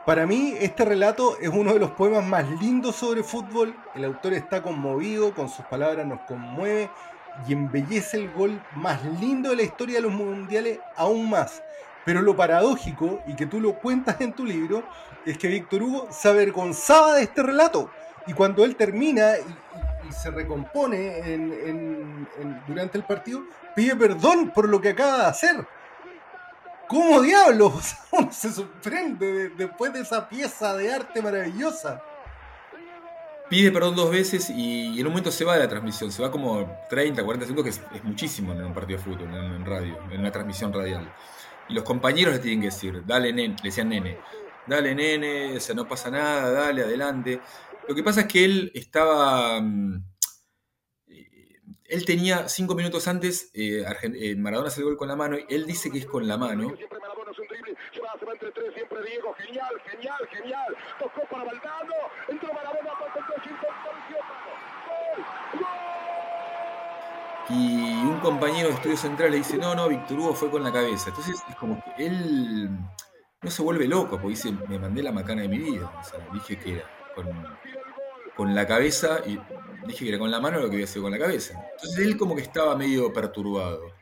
[0.09, 3.77] para mí, este relato es uno de los poemas más lindos sobre fútbol.
[3.95, 6.89] El autor está conmovido, con sus palabras nos conmueve
[7.47, 11.63] y embellece el gol más lindo de la historia de los mundiales aún más.
[12.07, 14.83] Pero lo paradójico, y que tú lo cuentas en tu libro,
[15.27, 17.91] es que Víctor Hugo se avergonzaba de este relato.
[18.27, 21.21] Y cuando él termina y, se recompone
[22.67, 23.43] durante el partido,
[23.77, 25.67] pide perdón por lo que acaba de hacer.
[26.89, 27.95] ¿Cómo diablos?
[28.31, 32.03] Se sorprende después de esa pieza de arte maravillosa.
[33.49, 36.13] Pide perdón dos veces y, en un momento se va de la transmisión.
[36.13, 39.65] Se va como 30, 40 segundos, que es, muchísimo en un partido de fútbol, en,
[39.65, 41.11] radio, en una transmisión radial.
[41.69, 44.19] Y los compañeros le tienen que decir, dale, nene, le decían nene,
[44.67, 47.41] dale nene, o sea, no pasa nada, dale, adelante.
[47.87, 49.61] Lo que pasa es que él estaba...
[49.61, 50.05] Mm,
[51.89, 55.47] él tenía cinco minutos antes, eh, eh, Maradona hace el gol con la mano, y
[55.49, 58.25] él dice que es con la mano, Siempre Maradona es un drible, se va, se
[58.25, 60.77] va entre tres, siempre Diego, genial, genial, genial.
[60.99, 61.95] Tocó para Valdano,
[62.29, 63.43] entró Maradona, con el
[67.51, 70.71] y un compañero de estudio central le dice, no, no, Víctor Hugo fue con la
[70.71, 71.09] cabeza.
[71.09, 72.69] Entonces es como que él
[73.41, 75.91] no se vuelve loco, porque dice, me mandé la macana de mi vida.
[75.99, 77.27] O sea, dije que era con,
[78.37, 79.39] con la cabeza y
[79.89, 81.61] dije que era con la mano lo que había sido con la cabeza.
[81.73, 83.93] Entonces él como que estaba medio perturbado.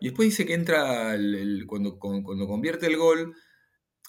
[0.00, 1.16] Y después dice que entra,
[1.66, 3.34] cuando, cuando convierte el gol,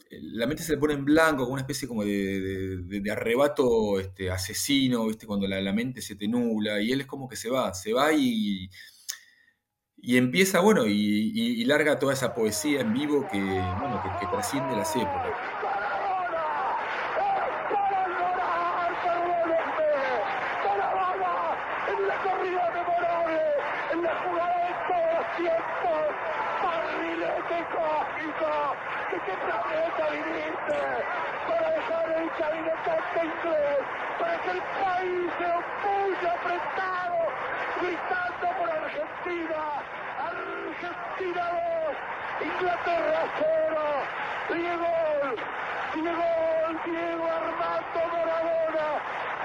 [0.09, 5.07] la mente se le pone en blanco, como una especie como de, arrebato este, asesino,
[5.07, 5.25] ¿viste?
[5.25, 8.11] cuando la, mente se te nubla, y él es como que se va, se va
[8.13, 8.69] y,
[9.97, 14.75] y empieza, bueno, y larga toda esa poesía en vivo que, bueno, que, que trasciende
[14.75, 15.31] las épocas.
[21.87, 23.41] En la corrida memorable,
[23.93, 26.01] en la jugada de todos los tiempos,
[26.63, 28.75] barrilete cósmico,
[29.09, 30.81] que qué planeta viniste,
[31.47, 33.79] para dejar el cabinetante inglés,
[34.19, 35.47] para que el país se
[36.55, 37.17] apretado,
[37.81, 39.61] gritando por Argentina,
[40.19, 41.43] Argentina
[42.39, 43.81] 2, Inglaterra 0,
[44.53, 44.93] Diego,
[45.93, 46.23] Diego,
[46.85, 48.87] Diego Armando Maradona,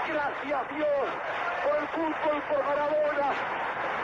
[0.09, 1.07] gracias Dios
[1.65, 3.29] por el fútbol, por Maradona,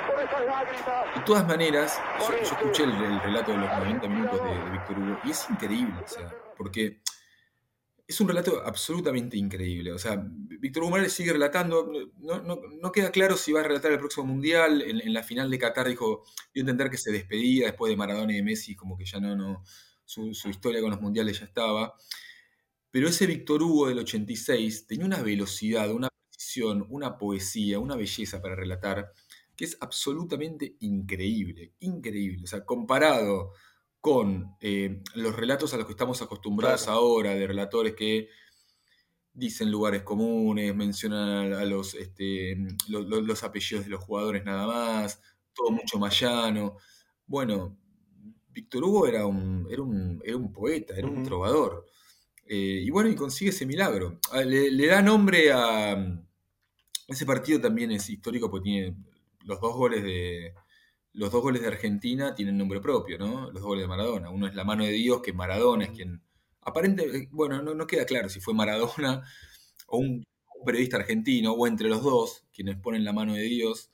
[0.07, 1.15] por esas lágrimas.
[1.15, 4.71] De todas maneras, yo, yo escuché el, el relato de los 90 minutos de, de
[4.71, 6.99] Víctor Hugo y es increíble, o sea, porque
[8.09, 9.93] es un relato absolutamente increíble.
[9.93, 13.99] O sea, Víctor Hugo Morales sigue relatando, no, queda claro si va a relatar el
[13.99, 14.83] próximo Mundial.
[14.83, 18.37] En, la final de Qatar dijo, a entender que se despedía después de Maradona y
[18.37, 19.65] de Messi, como que ya no, no
[20.05, 21.95] su, su historia con los Mundiales ya estaba.
[22.91, 28.41] Pero ese Víctor Hugo del 86 tenía una velocidad, una precisión, una poesía, una belleza
[28.41, 29.13] para relatar
[29.57, 32.45] que es absolutamente increíble, increíble.
[32.45, 33.53] O sea, comparado
[34.07, 36.99] con eh, los relatos a los que estamos acostumbrados Claro.
[37.01, 38.29] ahora, de relatores que
[39.33, 42.57] dicen lugares comunes, mencionan a los, este,
[42.89, 45.21] lo- lo- los apellidos de los jugadores nada más,
[45.53, 46.77] todo mucho más llano.
[47.27, 47.77] Bueno,
[48.51, 51.85] Víctor Hugo era un, era un, era un poeta, era un trovador.
[52.47, 54.21] Eh, y bueno, y consigue ese milagro.
[54.31, 55.97] Ah, Le, le da nombre a...
[57.09, 58.97] Ese partido también es histórico porque tiene
[59.45, 60.55] los dos goles de...
[61.17, 63.47] Los dos goles de Argentina tienen nombre propio, ¿no?
[63.47, 64.31] Los dos goles de Maradona.
[64.31, 66.23] Uno es la mano de Dios, que Maradona es quien...
[66.61, 69.23] Aparente, bueno, no, no queda claro si fue Maradona
[69.87, 70.25] o un,
[70.65, 73.91] periodista argentino, o entre los dos, quienes ponen la mano de Dios.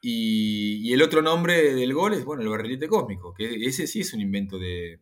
[0.00, 4.12] Y, el otro nombre del gol es, bueno, el barrilete cósmico, que ese sí es
[4.14, 5.00] un invento de,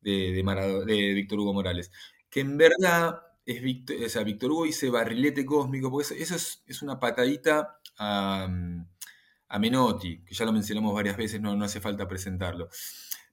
[0.00, 1.90] de, de de Víctor Hugo Morales.
[2.30, 6.36] Que en verdad es Víctor, o sea, Víctor Hugo dice barrilete cósmico, porque eso, eso
[6.36, 8.48] es, es una patadita a,
[9.48, 12.68] a Menotti, que ya lo mencionamos varias veces, no, hace falta presentarlo.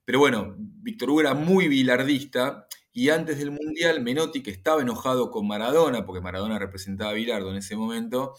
[0.05, 5.31] Pero bueno, Víctor Hugo era muy bilardista y antes del Mundial, Menotti, que estaba enojado
[5.31, 8.35] con Maradona, porque Maradona representaba a Bilardo en ese momento,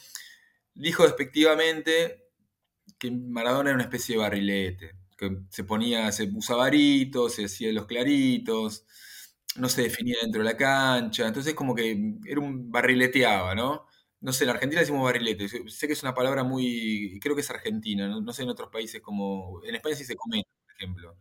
[0.75, 2.25] dijo despectivamente
[2.99, 7.73] que Maradona era una especie de barrilete, que se ponía, se usaba aritos, se hacía
[7.73, 8.87] los claritos,
[9.57, 13.86] no se definía dentro de la cancha, entonces como que era un barrileteaba, ¿no?
[14.21, 17.51] No sé, en Argentina decimos barrilete, sé que es una palabra muy, creo que es
[17.51, 21.17] argentina, no, sé en otros países como, en España sí se comenta, por ejemplo,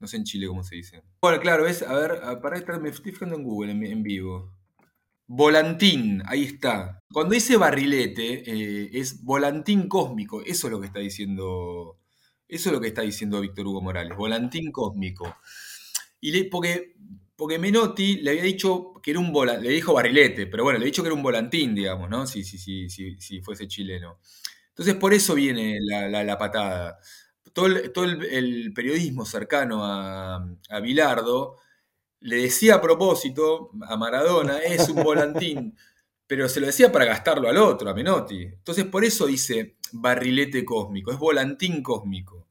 [0.00, 1.02] no sé en Chile cómo se dice.
[1.22, 4.02] Bueno, claro, es, a ver, a- para estar, me estoy fijando en Google en, en
[4.02, 4.52] vivo.
[5.26, 6.98] Volantín, ahí está.
[7.12, 10.42] Cuando dice barrilete, eh, es volantín cósmico.
[10.42, 11.98] Eso es lo que está diciendo.
[12.48, 14.16] Eso es lo que está diciendo Víctor Hugo Morales.
[14.16, 15.36] Volantín cósmico.
[16.20, 16.94] Y le, porque,
[17.40, 19.64] porque Menotti le había dicho que era un volantín.
[19.68, 22.26] Le dijo barrilete, pero bueno, le había dicho que era un volantín, digamos, ¿no?
[22.26, 24.20] Si, si, si, si, si fuese chileno.
[24.70, 26.98] Entonces, por eso viene la, la- la patada.
[27.52, 30.36] Todo, el, todo el- el periodismo cercano a,
[30.70, 31.56] a Bilardo
[32.20, 35.76] le decía a propósito a Maradona, es un volantín,
[36.26, 38.42] pero se lo decía para gastarlo al otro, a Menotti.
[38.44, 42.48] Entonces, por eso dice barrilete cósmico, es volantín cósmico.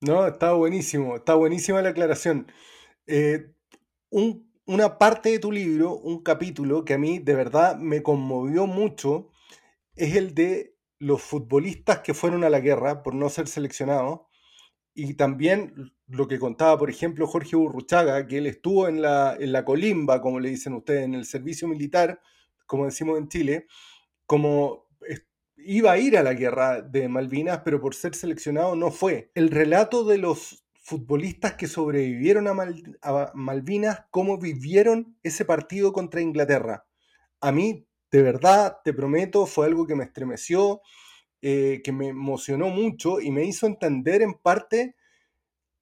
[0.00, 2.50] No, está buenísimo, está buenísima la aclaración.
[3.06, 3.52] Eh,
[4.10, 8.66] un- una parte de tu libro, un capítulo que a mí de verdad me conmovió
[8.66, 9.30] mucho,
[9.96, 14.20] es el de los futbolistas que fueron a la guerra por no ser seleccionados
[14.94, 19.52] y también lo que contaba, por ejemplo, Jorge Burruchaga, que él estuvo en la, en
[19.52, 22.20] la colimba, como le dicen ustedes, en el servicio militar,
[22.66, 23.66] como decimos en Chile,
[24.26, 24.86] como
[25.58, 29.30] iba a ir a la guerra de Malvinas, pero por ser seleccionado no fue.
[29.34, 35.92] El relato de los futbolistas que sobrevivieron a, Mal- a Malvinas, cómo vivieron ese partido
[35.92, 36.86] contra Inglaterra.
[37.40, 40.82] A mí, de verdad, te prometo, fue algo que me estremeció,
[41.42, 44.94] eh, que me emocionó mucho y me hizo entender en parte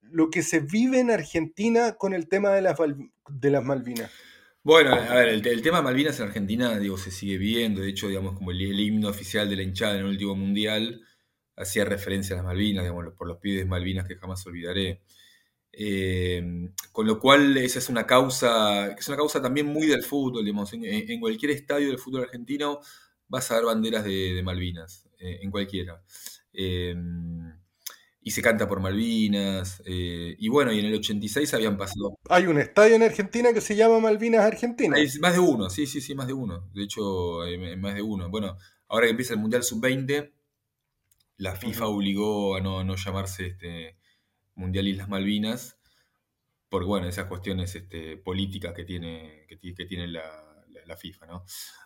[0.00, 2.78] lo que se vive en Argentina con el tema de las,
[3.28, 4.10] de Malvinas.
[4.62, 7.82] Bueno, a ver, el, tema Malvinas en Argentina, digo, se sigue viendo.
[7.82, 11.02] De hecho, digamos, como el himno oficial de la hinchada en el último mundial
[11.56, 15.02] hacía referencia a las Malvinas, digamos, por los pibes Malvinas que jamás olvidaré.
[15.72, 20.44] Eh, con lo cual, esa es una causa, es una causa también muy del fútbol,
[20.44, 20.72] digamos.
[20.72, 22.80] En, en cualquier estadio del fútbol argentino
[23.28, 26.02] vas a ver banderas de, de Malvinas, eh, en cualquiera.
[26.52, 26.94] Eh,
[28.26, 29.82] y se canta por Malvinas.
[29.84, 33.76] y bueno, y en el 86 habían pasado Hay un estadio en Argentina que se
[33.76, 34.96] llama Malvinas Argentina.
[34.96, 36.70] hay más de uno, sí, sí, sí, más de uno.
[36.72, 38.30] De hecho, hay más de uno.
[38.30, 38.56] Bueno,
[38.88, 40.32] ahora que empieza el Mundial Sub-20,
[41.37, 43.99] la FIFA obligó a no, no llamarse este,
[44.55, 45.79] Mundial Islas Malvinas,
[46.68, 50.23] por bueno, esas cuestiones este, políticas que tiene, que, ti- que tiene la,
[50.68, 51.44] la- la FIFA, ¿no?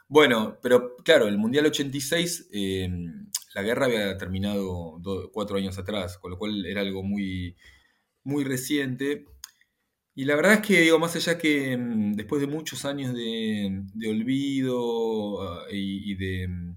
[0.08, 2.88] Bueno, pero claro, el Mundial 86, eh,
[3.54, 7.56] la guerra había terminado do- cuatro años atrás, con lo cual era algo muy,
[8.24, 9.26] muy reciente.
[10.14, 13.82] Y la verdad es que, digo, más allá que mm, después de muchos años de,
[13.94, 16.76] de olvido ah, y, y de mm,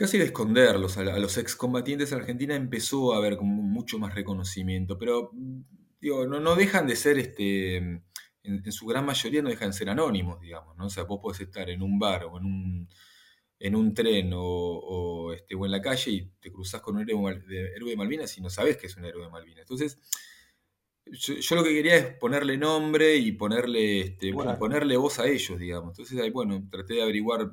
[0.00, 4.96] casi de esconderlos a, los excombatientes, Argentina empezó a haber como mucho más reconocimiento.
[4.96, 5.60] Pero, mm,
[6.00, 8.02] digo, no, no dejan de ser, este, en,
[8.42, 10.86] en su gran mayoría no dejan de ser anónimos, digamos, ¿no?
[10.86, 12.88] O sea, vos podés estar en un bar o en un,
[13.58, 17.02] en un tren o, o, este, o en la calle y te cruzás con un
[17.02, 19.60] héroe, de, héroe de Malvinas y no sabés que es un héroe de Malvinas.
[19.60, 19.98] Entonces,
[21.04, 25.26] yo, yo lo que quería es ponerle nombre y ponerle, este, bueno, ponerle voz a
[25.26, 25.90] ellos, digamos.
[25.90, 27.50] Entonces, ahí, bueno, traté de averiguar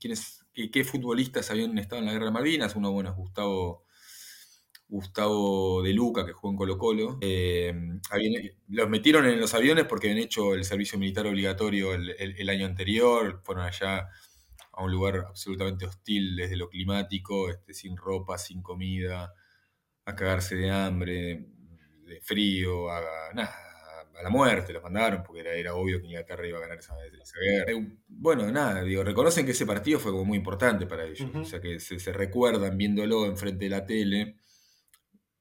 [0.00, 2.76] quiénes, qué, qué futbolistas habían estado en la guerra de Malvinas.
[2.76, 3.86] Uno, bueno, es Gustavo,
[4.88, 7.18] Gustavo de Luca, que jugó en Colo Colo.
[7.20, 7.74] Eh,
[8.68, 12.66] los metieron en los aviones porque habían hecho el servicio militar obligatorio el- el año
[12.66, 13.40] anterior.
[13.44, 14.08] Fueron allá
[14.72, 19.32] a un lugar absolutamente hostil desde lo climático, este, sin ropa, sin comida,
[20.06, 21.46] a cagarse de hambre,
[22.04, 23.00] de frío, a,
[23.34, 23.56] nada,
[24.18, 26.94] a la muerte los mandaron, porque era, era obvio que Inglaterra iba a ganar esa,
[27.06, 27.72] esa guerra.
[27.72, 31.44] Eh, Bueno, nada, digo, reconocen que ese partido fue como muy importante para ellos, o
[31.44, 34.36] sea que se, se recuerdan viéndolo enfrente de la tele,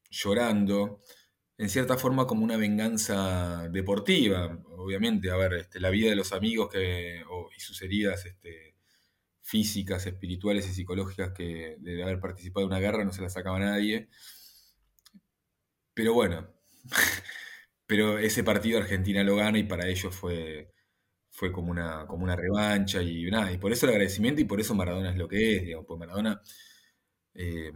[0.09, 1.01] llorando,
[1.57, 6.33] en cierta forma como una venganza deportiva, obviamente, a ver, este, la vida de los
[6.33, 7.23] amigos que,
[7.55, 8.75] y sus heridas este,
[9.41, 13.59] físicas, espirituales y psicológicas que de haber participado en una guerra no se las sacaba
[13.59, 14.09] nadie.
[15.93, 16.47] Pero bueno,
[17.87, 20.71] pero ese partido Argentina lo gana y para ellos fue,
[21.31, 24.61] fue como una, como una revancha y nada, y por eso el agradecimiento y por
[24.61, 26.41] eso Maradona es lo que es, digamos, pues Maradona
[27.33, 27.71] eh,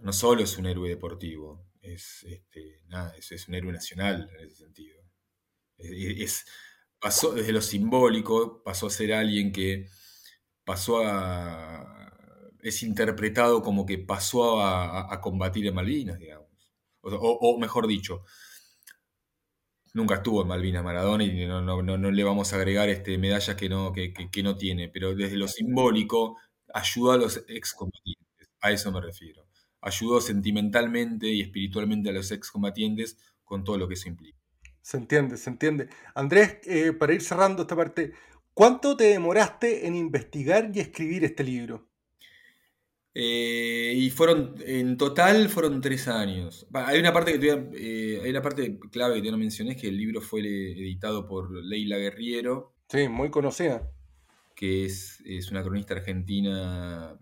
[0.00, 4.56] no solo es un héroe deportivo, es, este, nada, es, un héroe nacional en ese
[4.56, 5.02] sentido.
[5.78, 6.46] Es,
[7.00, 9.86] pasó desde lo simbólico, pasó a ser alguien que
[10.64, 12.12] pasó a...
[12.62, 16.48] es interpretado como que pasó a, a- a combatir en Malvinas, digamos.
[17.02, 18.24] O mejor dicho,
[19.94, 23.18] nunca estuvo en Malvinas Maradona y no, no- no- no le vamos a agregar este,
[23.18, 26.36] medallas que no, que, que- que no tiene, pero desde lo simbólico
[26.74, 29.46] ayudó a los excombatientes, a eso me refiero.
[29.80, 34.38] Ayudó sentimentalmente y espiritualmente a los excombatientes con todo lo que eso implica.
[34.82, 35.88] Se entiende, se entiende.
[36.14, 38.12] Andrés, eh, para ir cerrando esta parte,
[38.52, 41.89] ¿cuánto te demoraste en investigar y escribir este libro?
[43.14, 46.66] Eh, y fueron, en total fueron tres años.
[46.74, 49.80] Hay una parte que todavía, eh, hay una parte clave que todavía no mencioné, es
[49.80, 53.90] que el libro fue editado por Leila Guerriero, Sí, muy conocida.
[54.54, 57.18] que es, es una cronista argentina,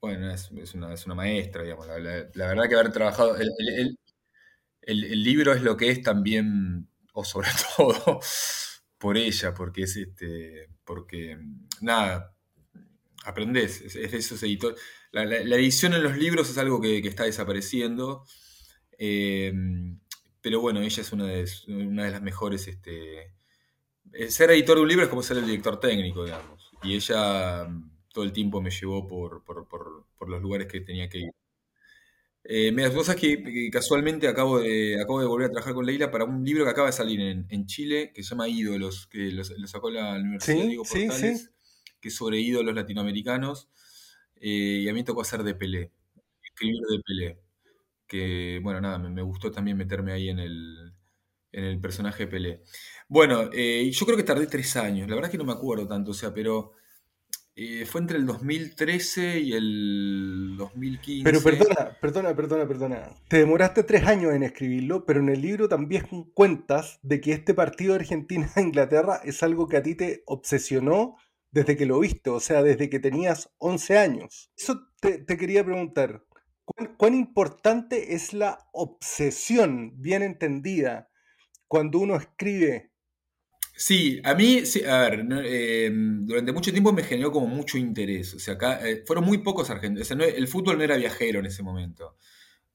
[0.00, 1.86] bueno, es, es una, es una maestra, digamos.
[1.88, 3.98] La, la- la verdad que haber trabajado, el, el-
[4.82, 8.20] el- libro es lo que es también, o sobre todo,
[8.98, 11.38] por ella, porque es este, porque,
[11.80, 12.34] nada,
[13.24, 14.80] aprendés, es, es de esos editores.
[15.16, 18.24] La, la- la edición en los libros es algo que, que está desapareciendo,
[18.98, 19.52] eh,
[20.40, 23.32] pero bueno, ella es una de, una de las mejores, este,
[24.28, 26.70] ser editor de un libro es como ser el director técnico, digamos.
[26.82, 30.80] Y ella mm, todo el tiempo me llevó por, por- por- por los lugares que
[30.80, 31.32] tenía que ir.
[32.48, 35.84] Eh, me vos sabés que, que casualmente acabo de, acabo de volver a trabajar con
[35.84, 39.08] Leila para un libro que acaba de salir en, en Chile, que se llama Ídolos,
[39.08, 41.48] que lo, sacó la Universidad Sí, Diego sí, Portales, sí.
[42.00, 43.68] que es sobre ídolos latinoamericanos.
[44.40, 45.92] Eh, y a mí tocó hacer de Pelé,
[46.42, 47.40] escribir de Pelé.
[48.06, 50.94] Que, bueno, nada, me, me gustó también meterme ahí en el,
[51.52, 52.62] en el personaje de Pelé.
[53.08, 55.86] Bueno, eh, yo creo que tardé tres años, la verdad es que no me acuerdo
[55.88, 56.72] tanto, o sea, pero
[57.58, 61.24] Eh, fue entre el 2013 y el 2015.
[61.24, 63.14] Pero perdona, perdona, perdona, perdona.
[63.28, 67.54] Te demoraste tres años en escribirlo, pero en el libro también cuentas de que este
[67.54, 71.16] partido de Argentina-Inglaterra es algo que a ti te obsesionó
[71.56, 74.52] desde que lo viste, o sea, desde que tenías 11 años.
[74.56, 76.24] Eso te, te quería preguntar.
[76.64, 81.08] ¿cuán, ¿Cuán importante es la obsesión bien entendida
[81.68, 82.92] cuando uno escribe
[83.78, 88.32] Sí, a mí, sí, a ver, eh, durante mucho tiempo me generó como mucho interés.
[88.34, 90.06] O sea, acá eh, fueron muy pocos argentinos.
[90.06, 92.16] O sea, no- el fútbol no era viajero en ese momento.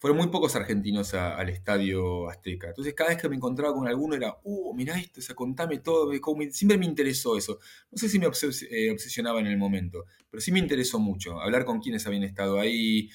[0.02, 2.70] Fueron muy pocos argentinos al estadio Azteca.
[2.70, 5.78] Entonces, cada vez que me encontraba con alguno era, uh, mirá esto, o sea, contame
[5.78, 6.12] todo.
[6.50, 7.60] siempre me interesó eso.
[7.92, 11.40] No sé si me obses- eh, obsesionaba en el momento, pero sí me interesó mucho.
[11.40, 13.12] Hablar con quienes habían estado ahí.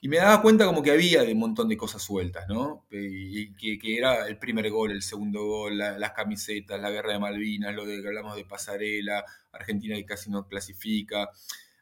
[0.00, 2.86] Y me daba cuenta como que había un montón de cosas sueltas, ¿no?
[2.90, 7.20] Y que, era el primer gol, el segundo gol, la- las camisetas, la guerra de
[7.20, 11.30] Malvinas, lo de que hablamos de pasarela, Argentina que casi no clasifica.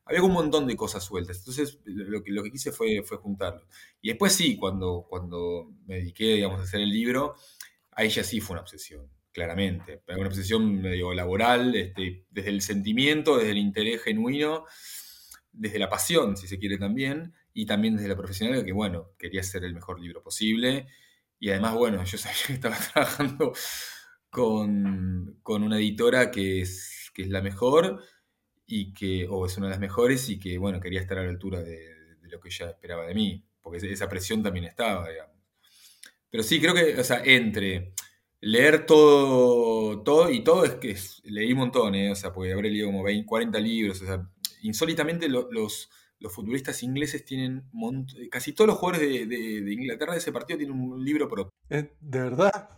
[0.07, 1.39] Había un montón de cosas sueltas.
[1.39, 3.67] Entonces, lo que, lo que quise fue, fue juntarlo.
[4.01, 7.35] Y después sí, cuando, cuando me dediqué, digamos, a hacer el libro,
[7.91, 10.03] ahí ya sí fue una obsesión, claramente.
[10.17, 14.65] Una obsesión medio laboral, este, desde el sentimiento, desde el interés genuino,
[15.51, 19.41] desde la pasión, si se quiere también, y también desde la profesional, que bueno, quería
[19.41, 20.87] hacer el mejor libro posible.
[21.41, 23.53] Y además, bueno, yo sabía que estaba trabajando
[24.31, 28.05] con, con una editora que es, que es la mejor,
[28.67, 31.23] y que, o oh, es una de las mejores y que, bueno, quería estar a
[31.23, 35.09] la altura de, de lo que ella esperaba de mí, porque esa presión también estaba,
[35.09, 35.37] digamos.
[36.31, 37.95] Pero sí, creo que, o sea, entre
[38.41, 42.11] leer todo, todo y todo es que leí un montón, ¿eh?
[42.11, 44.31] o sea, porque habré leído como 20, 40 libros, o sea,
[44.63, 49.73] insólitamente lo, los, los futbolistas ingleses tienen, mont casi todos los jugadores de, de, de,
[49.73, 51.51] Inglaterra de ese partido tienen un libro propio.
[51.71, 51.93] ¿Eh?
[52.01, 52.71] ¿De verdad?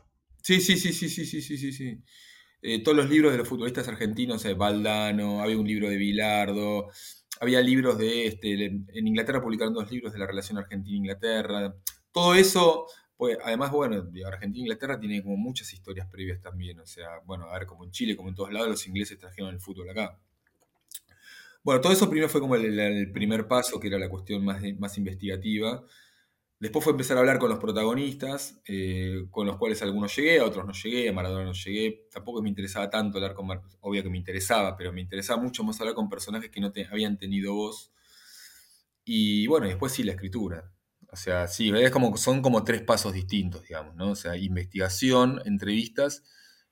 [0.42, 2.02] Sí, sí, sí, sí, sí, sí, sí, sí.
[2.60, 6.88] Eh, todos los libros de los futbolistas argentinos, eh, Valdano, había un libro de Bilardo,
[7.40, 11.74] había libros de, este, en Inglaterra publicaron dos libros de la relación Argentina-Inglaterra.
[12.10, 12.86] Todo eso,
[13.16, 17.66] pues, además, bueno, Argentina-Inglaterra tiene como muchas historias previas también, o sea, bueno, a ver,
[17.66, 20.18] como en Chile, como en todos lados, los ingleses trajeron el fútbol acá.
[21.62, 24.60] Bueno, todo eso primero fue como el, el primer paso, que era la cuestión más,
[24.78, 25.84] más investigativa.
[26.60, 30.44] Después fue empezar a hablar con los protagonistas, eh, con los cuales algunos llegué, a
[30.44, 32.08] otros no llegué, a Maradona no llegué.
[32.10, 35.62] Tampoco me interesaba tanto hablar con Mar obvio que me interesaba, pero me interesaba mucho
[35.62, 37.92] más hablar con personajes que no habían tenido voz.
[39.04, 40.72] Y bueno, y después sí la escritura.
[41.10, 44.10] O sea, sí, es como, son como tres pasos distintos, digamos, ¿no?
[44.10, 46.24] O sea, investigación, entrevistas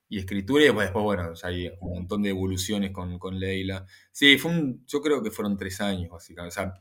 [0.09, 3.87] y escritura, y después, bueno, hay un montón de evoluciones con, con Leila.
[4.12, 6.61] Sí, fue un, yo creo que fueron tres años, básicamente.
[6.61, 6.74] O sea,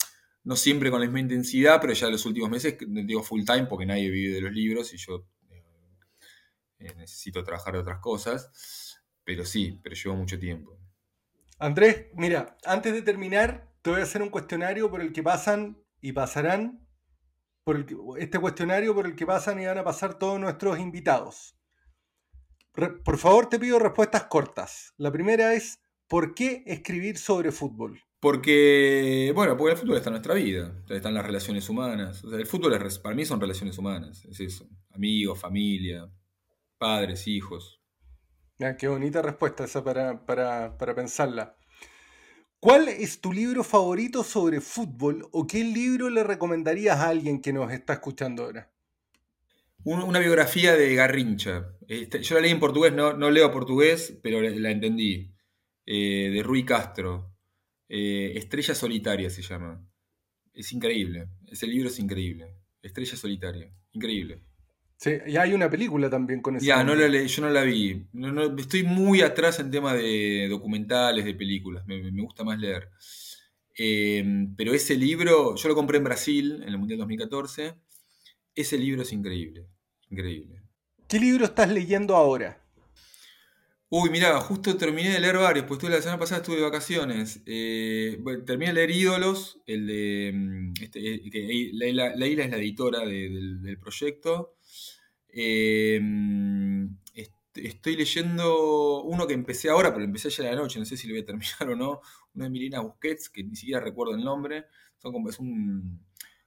[0.46, 3.86] no siempre con la misma intensidad, pero ya los últimos meses, digo full time, porque
[3.86, 5.64] nadie vive de los libros y yo eh,
[6.80, 9.02] eh, necesito trabajar de otras cosas.
[9.24, 10.78] Pero sí, pero llevó mucho tiempo.
[11.58, 15.84] Andrés, mira, antes de terminar, te voy a hacer un cuestionario por el que pasan
[16.00, 16.88] y pasarán,
[17.64, 20.78] por el que- este cuestionario por el que pasan y van a pasar todos nuestros
[20.80, 21.58] invitados.
[22.74, 24.94] Por favor, te pido respuestas cortas.
[24.98, 28.05] La primera es, ¿por qué escribir sobre fútbol?
[28.20, 32.24] Porque, bueno, porque el fútbol está en nuestra vida, están las relaciones humanas.
[32.24, 34.68] O sea, el fútbol es, para mí son relaciones humanas, es eso.
[34.92, 36.10] Amigos, familia,
[36.78, 37.82] padres, hijos.
[38.60, 41.56] Ah, qué bonita respuesta esa para, para, para pensarla.
[42.60, 47.54] ¿Cuál es tu libro favorito sobre fútbol o qué libro le recomendarías a alguien que
[47.54, 48.74] nos está escuchando ahora?
[49.84, 51.78] Un- una biografía de Garrincha.
[51.88, 55.32] Este, yo la leí en portugués, no, no leo portugués, pero la, la entendí.
[55.86, 57.35] Eh, de Rui Castro.
[57.88, 59.86] Eh, Estrella Solitaria se llama.
[60.54, 61.28] Es increíble.
[61.48, 62.56] Ese libro es increíble.
[62.82, 63.72] Estrella Solitaria.
[63.92, 64.42] Increíble.
[64.98, 67.64] Sí, y hay una película también con ese Ya, no la leí, yo no la
[67.64, 68.08] vi.
[68.14, 71.86] No, no, estoy muy atrás en tema de documentales, de películas.
[71.86, 72.90] Me, me gusta más leer.
[73.78, 77.76] Eh, pero ese libro, yo lo compré en Brasil en el Mundial 2014.
[78.56, 79.68] Ese libro es increíble.
[80.10, 80.62] Increíble.
[81.08, 82.65] ¿Qué libro estás leyendo ahora?
[83.98, 87.42] Uy, mirá, justo terminé de leer varios, pues la semana pasada estuve de vacaciones.
[87.46, 90.32] Eh, terminé de leer Ídolos, el de.
[90.34, 94.56] mm, este, eh, Leila, Leila es la editora de- del, proyecto.
[95.30, 96.86] Eh, mm,
[97.16, 100.98] est- estoy leyendo uno que empecé ahora, pero empecé ayer a la noche, no sé
[100.98, 102.02] si lo voy a terminar o no.
[102.36, 104.66] Uno de Milena Busquets, que ni siquiera recuerdo el nombre.
[104.98, 105.32] Son como,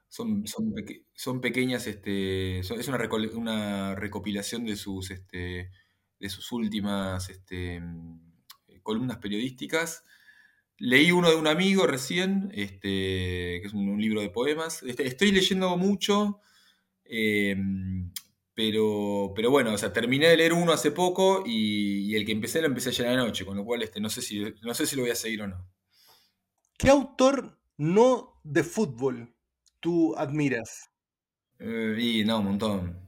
[0.09, 5.71] son, son, peque- son pequeñas, este, es una recopilación de sus, este,
[6.19, 8.21] de sus últimas este, mm,
[8.83, 10.05] columnas periodísticas.
[10.79, 14.83] Leí uno de un amigo recién, este, que es un, un libro de poemas.
[14.85, 16.41] Este, estoy leyendo mucho,
[17.05, 17.57] eh,
[18.55, 22.33] pero, pero bueno, o sea, terminé de leer uno hace poco y, y el que
[22.33, 24.75] empecé lo empecé ayer a la noche, con lo cual este, no, sé si, no
[24.75, 25.69] sé si lo voy a seguir o no.
[26.77, 29.35] ¿Qué autor no de fútbol
[29.81, 30.91] tú admiras?
[31.59, 33.08] Eh, y no, un montón.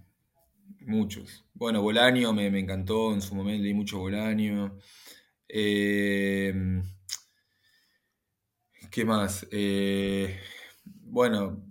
[0.86, 1.44] Muchos.
[1.54, 4.78] Bueno, Bolaño me, me encantó, en su momento leí mucho Bolaño.
[5.48, 6.54] Eh,
[8.90, 9.46] ¿Qué más?
[9.50, 10.38] Eh,
[10.84, 11.62] bueno,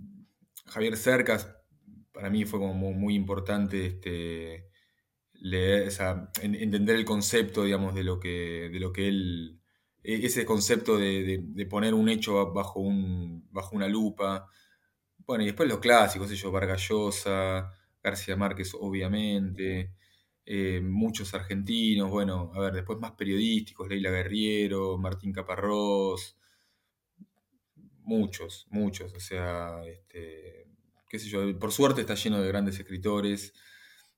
[0.68, 1.54] Javier Cercas,
[2.12, 4.70] para mí fue como muy, importante este,
[5.34, 5.90] leer,
[6.44, 9.60] entender el concepto, digamos, de lo que, de lo que él,
[10.04, 14.48] e- ese concepto de, de- poner un hecho bajo, un, bajo una lupa.
[15.26, 17.72] Bueno, y después los clásicos, ellos, Vargas Llosa,
[18.04, 19.92] García Márquez, obviamente,
[20.46, 26.38] eh, muchos argentinos, bueno, a ver, después más periodísticos, Leila Guerriero, Martín Caparrós,
[28.04, 30.68] muchos, muchos, o sea, este,
[31.10, 33.54] qué sé yo, por suerte está lleno de grandes escritores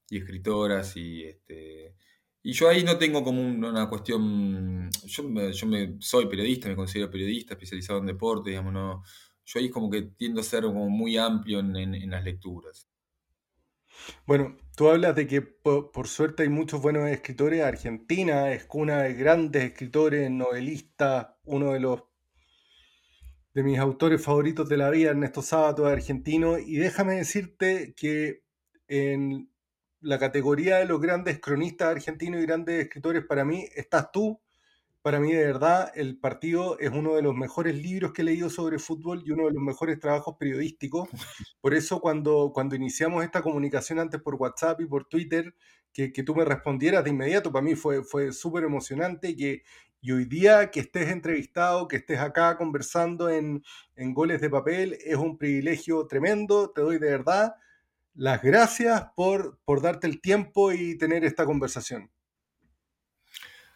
[0.10, 1.96] y escritoras y este
[2.44, 5.54] yo ahí no tengo como un- una cuestión yo, me,
[6.02, 9.04] soy periodista me considero periodista especializado en deporte digamos no
[9.46, 12.90] yo ahí como que tiendo a ser como muy amplio en las lecturas
[14.26, 17.62] Bueno, tú hablas de que po- por, suerte hay muchos buenos escritores.
[17.64, 22.04] Argentina es cuna de grandes escritores, novelistas, uno de los
[23.54, 26.58] de mis autores favoritos de la vida, Ernesto Sábato, argentino.
[26.58, 28.44] Y déjame decirte que
[28.88, 29.50] en
[30.00, 34.40] la categoría de los grandes cronistas argentinos y grandes escritores, para mí estás tú.
[35.02, 38.50] Para mí, de verdad, El Partido es uno de los mejores libros que he leído
[38.50, 41.10] sobre fútbol y uno de los mejores trabajos periodísticos.
[41.62, 45.56] Por eso, cuando, cuando iniciamos esta comunicación antes por WhatsApp y por Twitter,
[45.92, 49.64] que, que tú me respondieras de inmediato, para mí fue, fue súper emocionante y que
[50.04, 53.64] y hoy día que estés entrevistado, que estés acá conversando en,
[53.96, 56.72] en Goles de Papel, es un privilegio tremendo.
[56.72, 57.54] Te doy de verdad
[58.16, 62.10] las gracias por, por darte el tiempo y tener esta conversación.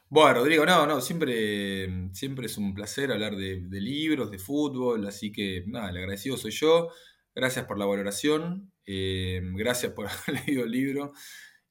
[0.10, 5.32] Bueno Rodrigo no no siempre siempre es un placer hablar de, libros de fútbol así
[5.32, 6.90] que nada el agradecido soy yo
[7.34, 11.14] gracias por la valoración eh, gracias por haber leído el libro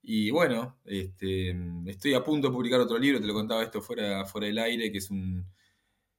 [0.03, 1.57] Y bueno, este,
[1.89, 4.93] estoy a punto de publicar otro libro, te lo contaba esto fuera, fuera del aire,
[4.93, 5.47] que es un,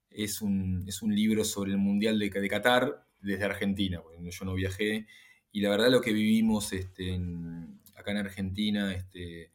[0.10, 4.46] es un, es un libro sobre el Mundial de, de Qatar desde Argentina, porque yo
[4.46, 5.08] no viajé.
[5.52, 9.52] Y la verdad lo que vivimos este, en- acá en Argentina este,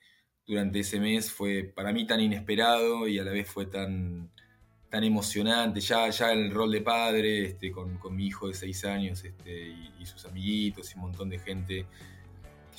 [0.51, 4.31] durante ese mes fue para mí tan inesperado y a la vez fue tan,
[4.89, 5.81] tan emocionante.
[5.81, 9.69] Ya, ya el rol de padre, este, con, con mi hijo de seis años este,
[9.69, 11.87] y, y sus amiguitos y un montón de gente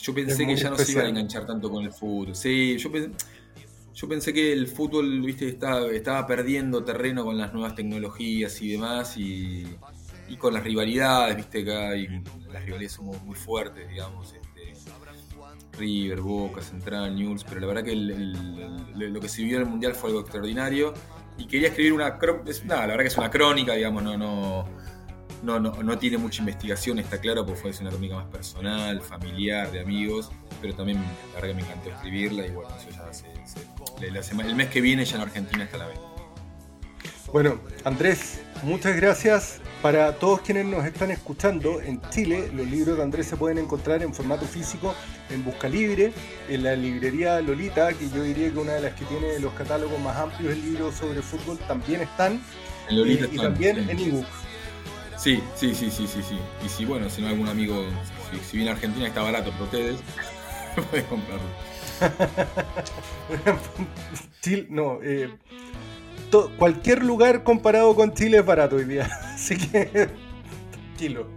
[0.01, 2.35] yo pensé que ya no se iba a enganchar tanto con el fútbol.
[2.35, 3.11] Sí, yo pensé,
[3.93, 8.71] yo pensé que el fútbol, viste, estaba, estaba perdiendo terreno con las nuevas tecnologías y
[8.71, 9.63] demás, y,
[10.27, 12.07] y con las rivalidades, viste, acá y
[12.51, 14.50] las rivalidades son muy, muy fuertes, digamos, este,
[15.77, 19.93] River, Boca, Central, News, pero la verdad que lo que se vivió en el Mundial
[19.95, 20.93] fue algo extraordinario,
[21.37, 24.65] y quería escribir una, es- nada, la verdad que es una crónica, digamos, no, no,
[25.43, 29.71] no, no, no tiene mucha investigación, está claro, porque fue una crónica más personal, familiar,
[29.71, 30.29] de amigos,
[30.61, 33.27] pero también la verdad que me encantó escribirla y bueno, eso ya se,
[34.47, 36.01] el mes que viene ya en Argentina está la venta.
[37.31, 39.61] Bueno, Andrés, muchas gracias.
[39.81, 44.03] Para todos quienes nos están escuchando en Chile, los libros de Andrés se pueden encontrar
[44.03, 44.93] en formato físico
[45.29, 46.11] en Busca Libre,
[46.49, 49.97] en la librería Lolita, que yo diría que una de las que tiene los catálogos
[50.01, 52.41] más amplios de libros sobre fútbol, también están.
[52.89, 54.27] En Lolita eh, y también en ebook.
[55.17, 56.37] Sí, sí, sí, sí, sí, sí.
[56.65, 57.85] Y si bueno, si no algún amigo,
[58.29, 60.01] si, si viene a Argentina está barato para ustedes,
[60.91, 61.45] pueden comprarlo.
[64.41, 65.29] Chile, no, eh,
[66.31, 69.05] to- cualquier lugar comparado con Chile es barato hoy día.
[69.35, 70.09] Así que
[70.71, 71.27] tranquilo,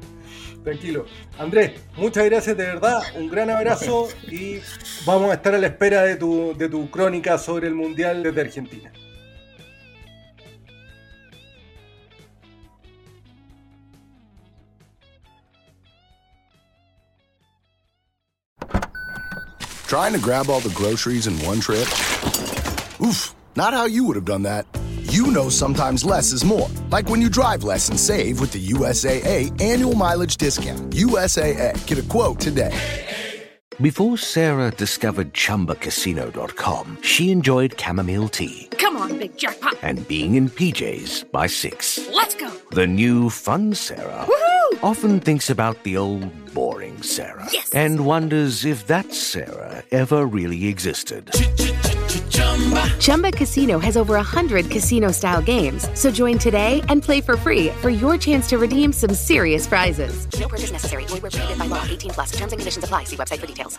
[0.62, 1.05] tranquilo.
[1.38, 4.61] Andrés, muchas gracias de verdad, un gran abrazo y
[5.05, 8.40] vamos a estar a la espera de tu, de tu crónica sobre el Mundial desde
[8.40, 8.92] Argentina.
[19.86, 21.86] Trying to grab all the groceries in one trip?
[23.01, 24.66] Oof, not how you would have done that.
[25.15, 26.69] You know sometimes less is more.
[26.91, 30.91] Like when you drive less and save with the USAA annual mileage discount.
[30.93, 32.75] USAA, get a quote today.
[33.81, 39.77] Before Sarah discovered ChumbaCasino.com, she enjoyed chamomile tea Come on, big jackpot.
[39.83, 42.09] and being in PJs by 6.
[42.12, 42.51] Let's go.
[42.73, 44.83] The new fun Sarah Woohoo!
[44.83, 47.71] often thinks about the old boring Sarah Yes.
[47.73, 51.31] and wonders if that Sarah ever really existed.
[53.01, 55.88] Chumba Casino has over 100 casino style games.
[55.99, 60.26] So join today and play for free for your chance to redeem some serious prizes.
[60.38, 61.05] No purchase necessary.
[61.07, 61.82] Void where prohibited by law.
[61.88, 62.30] 18 plus.
[62.32, 63.05] Terms and conditions apply.
[63.05, 63.78] See website for details.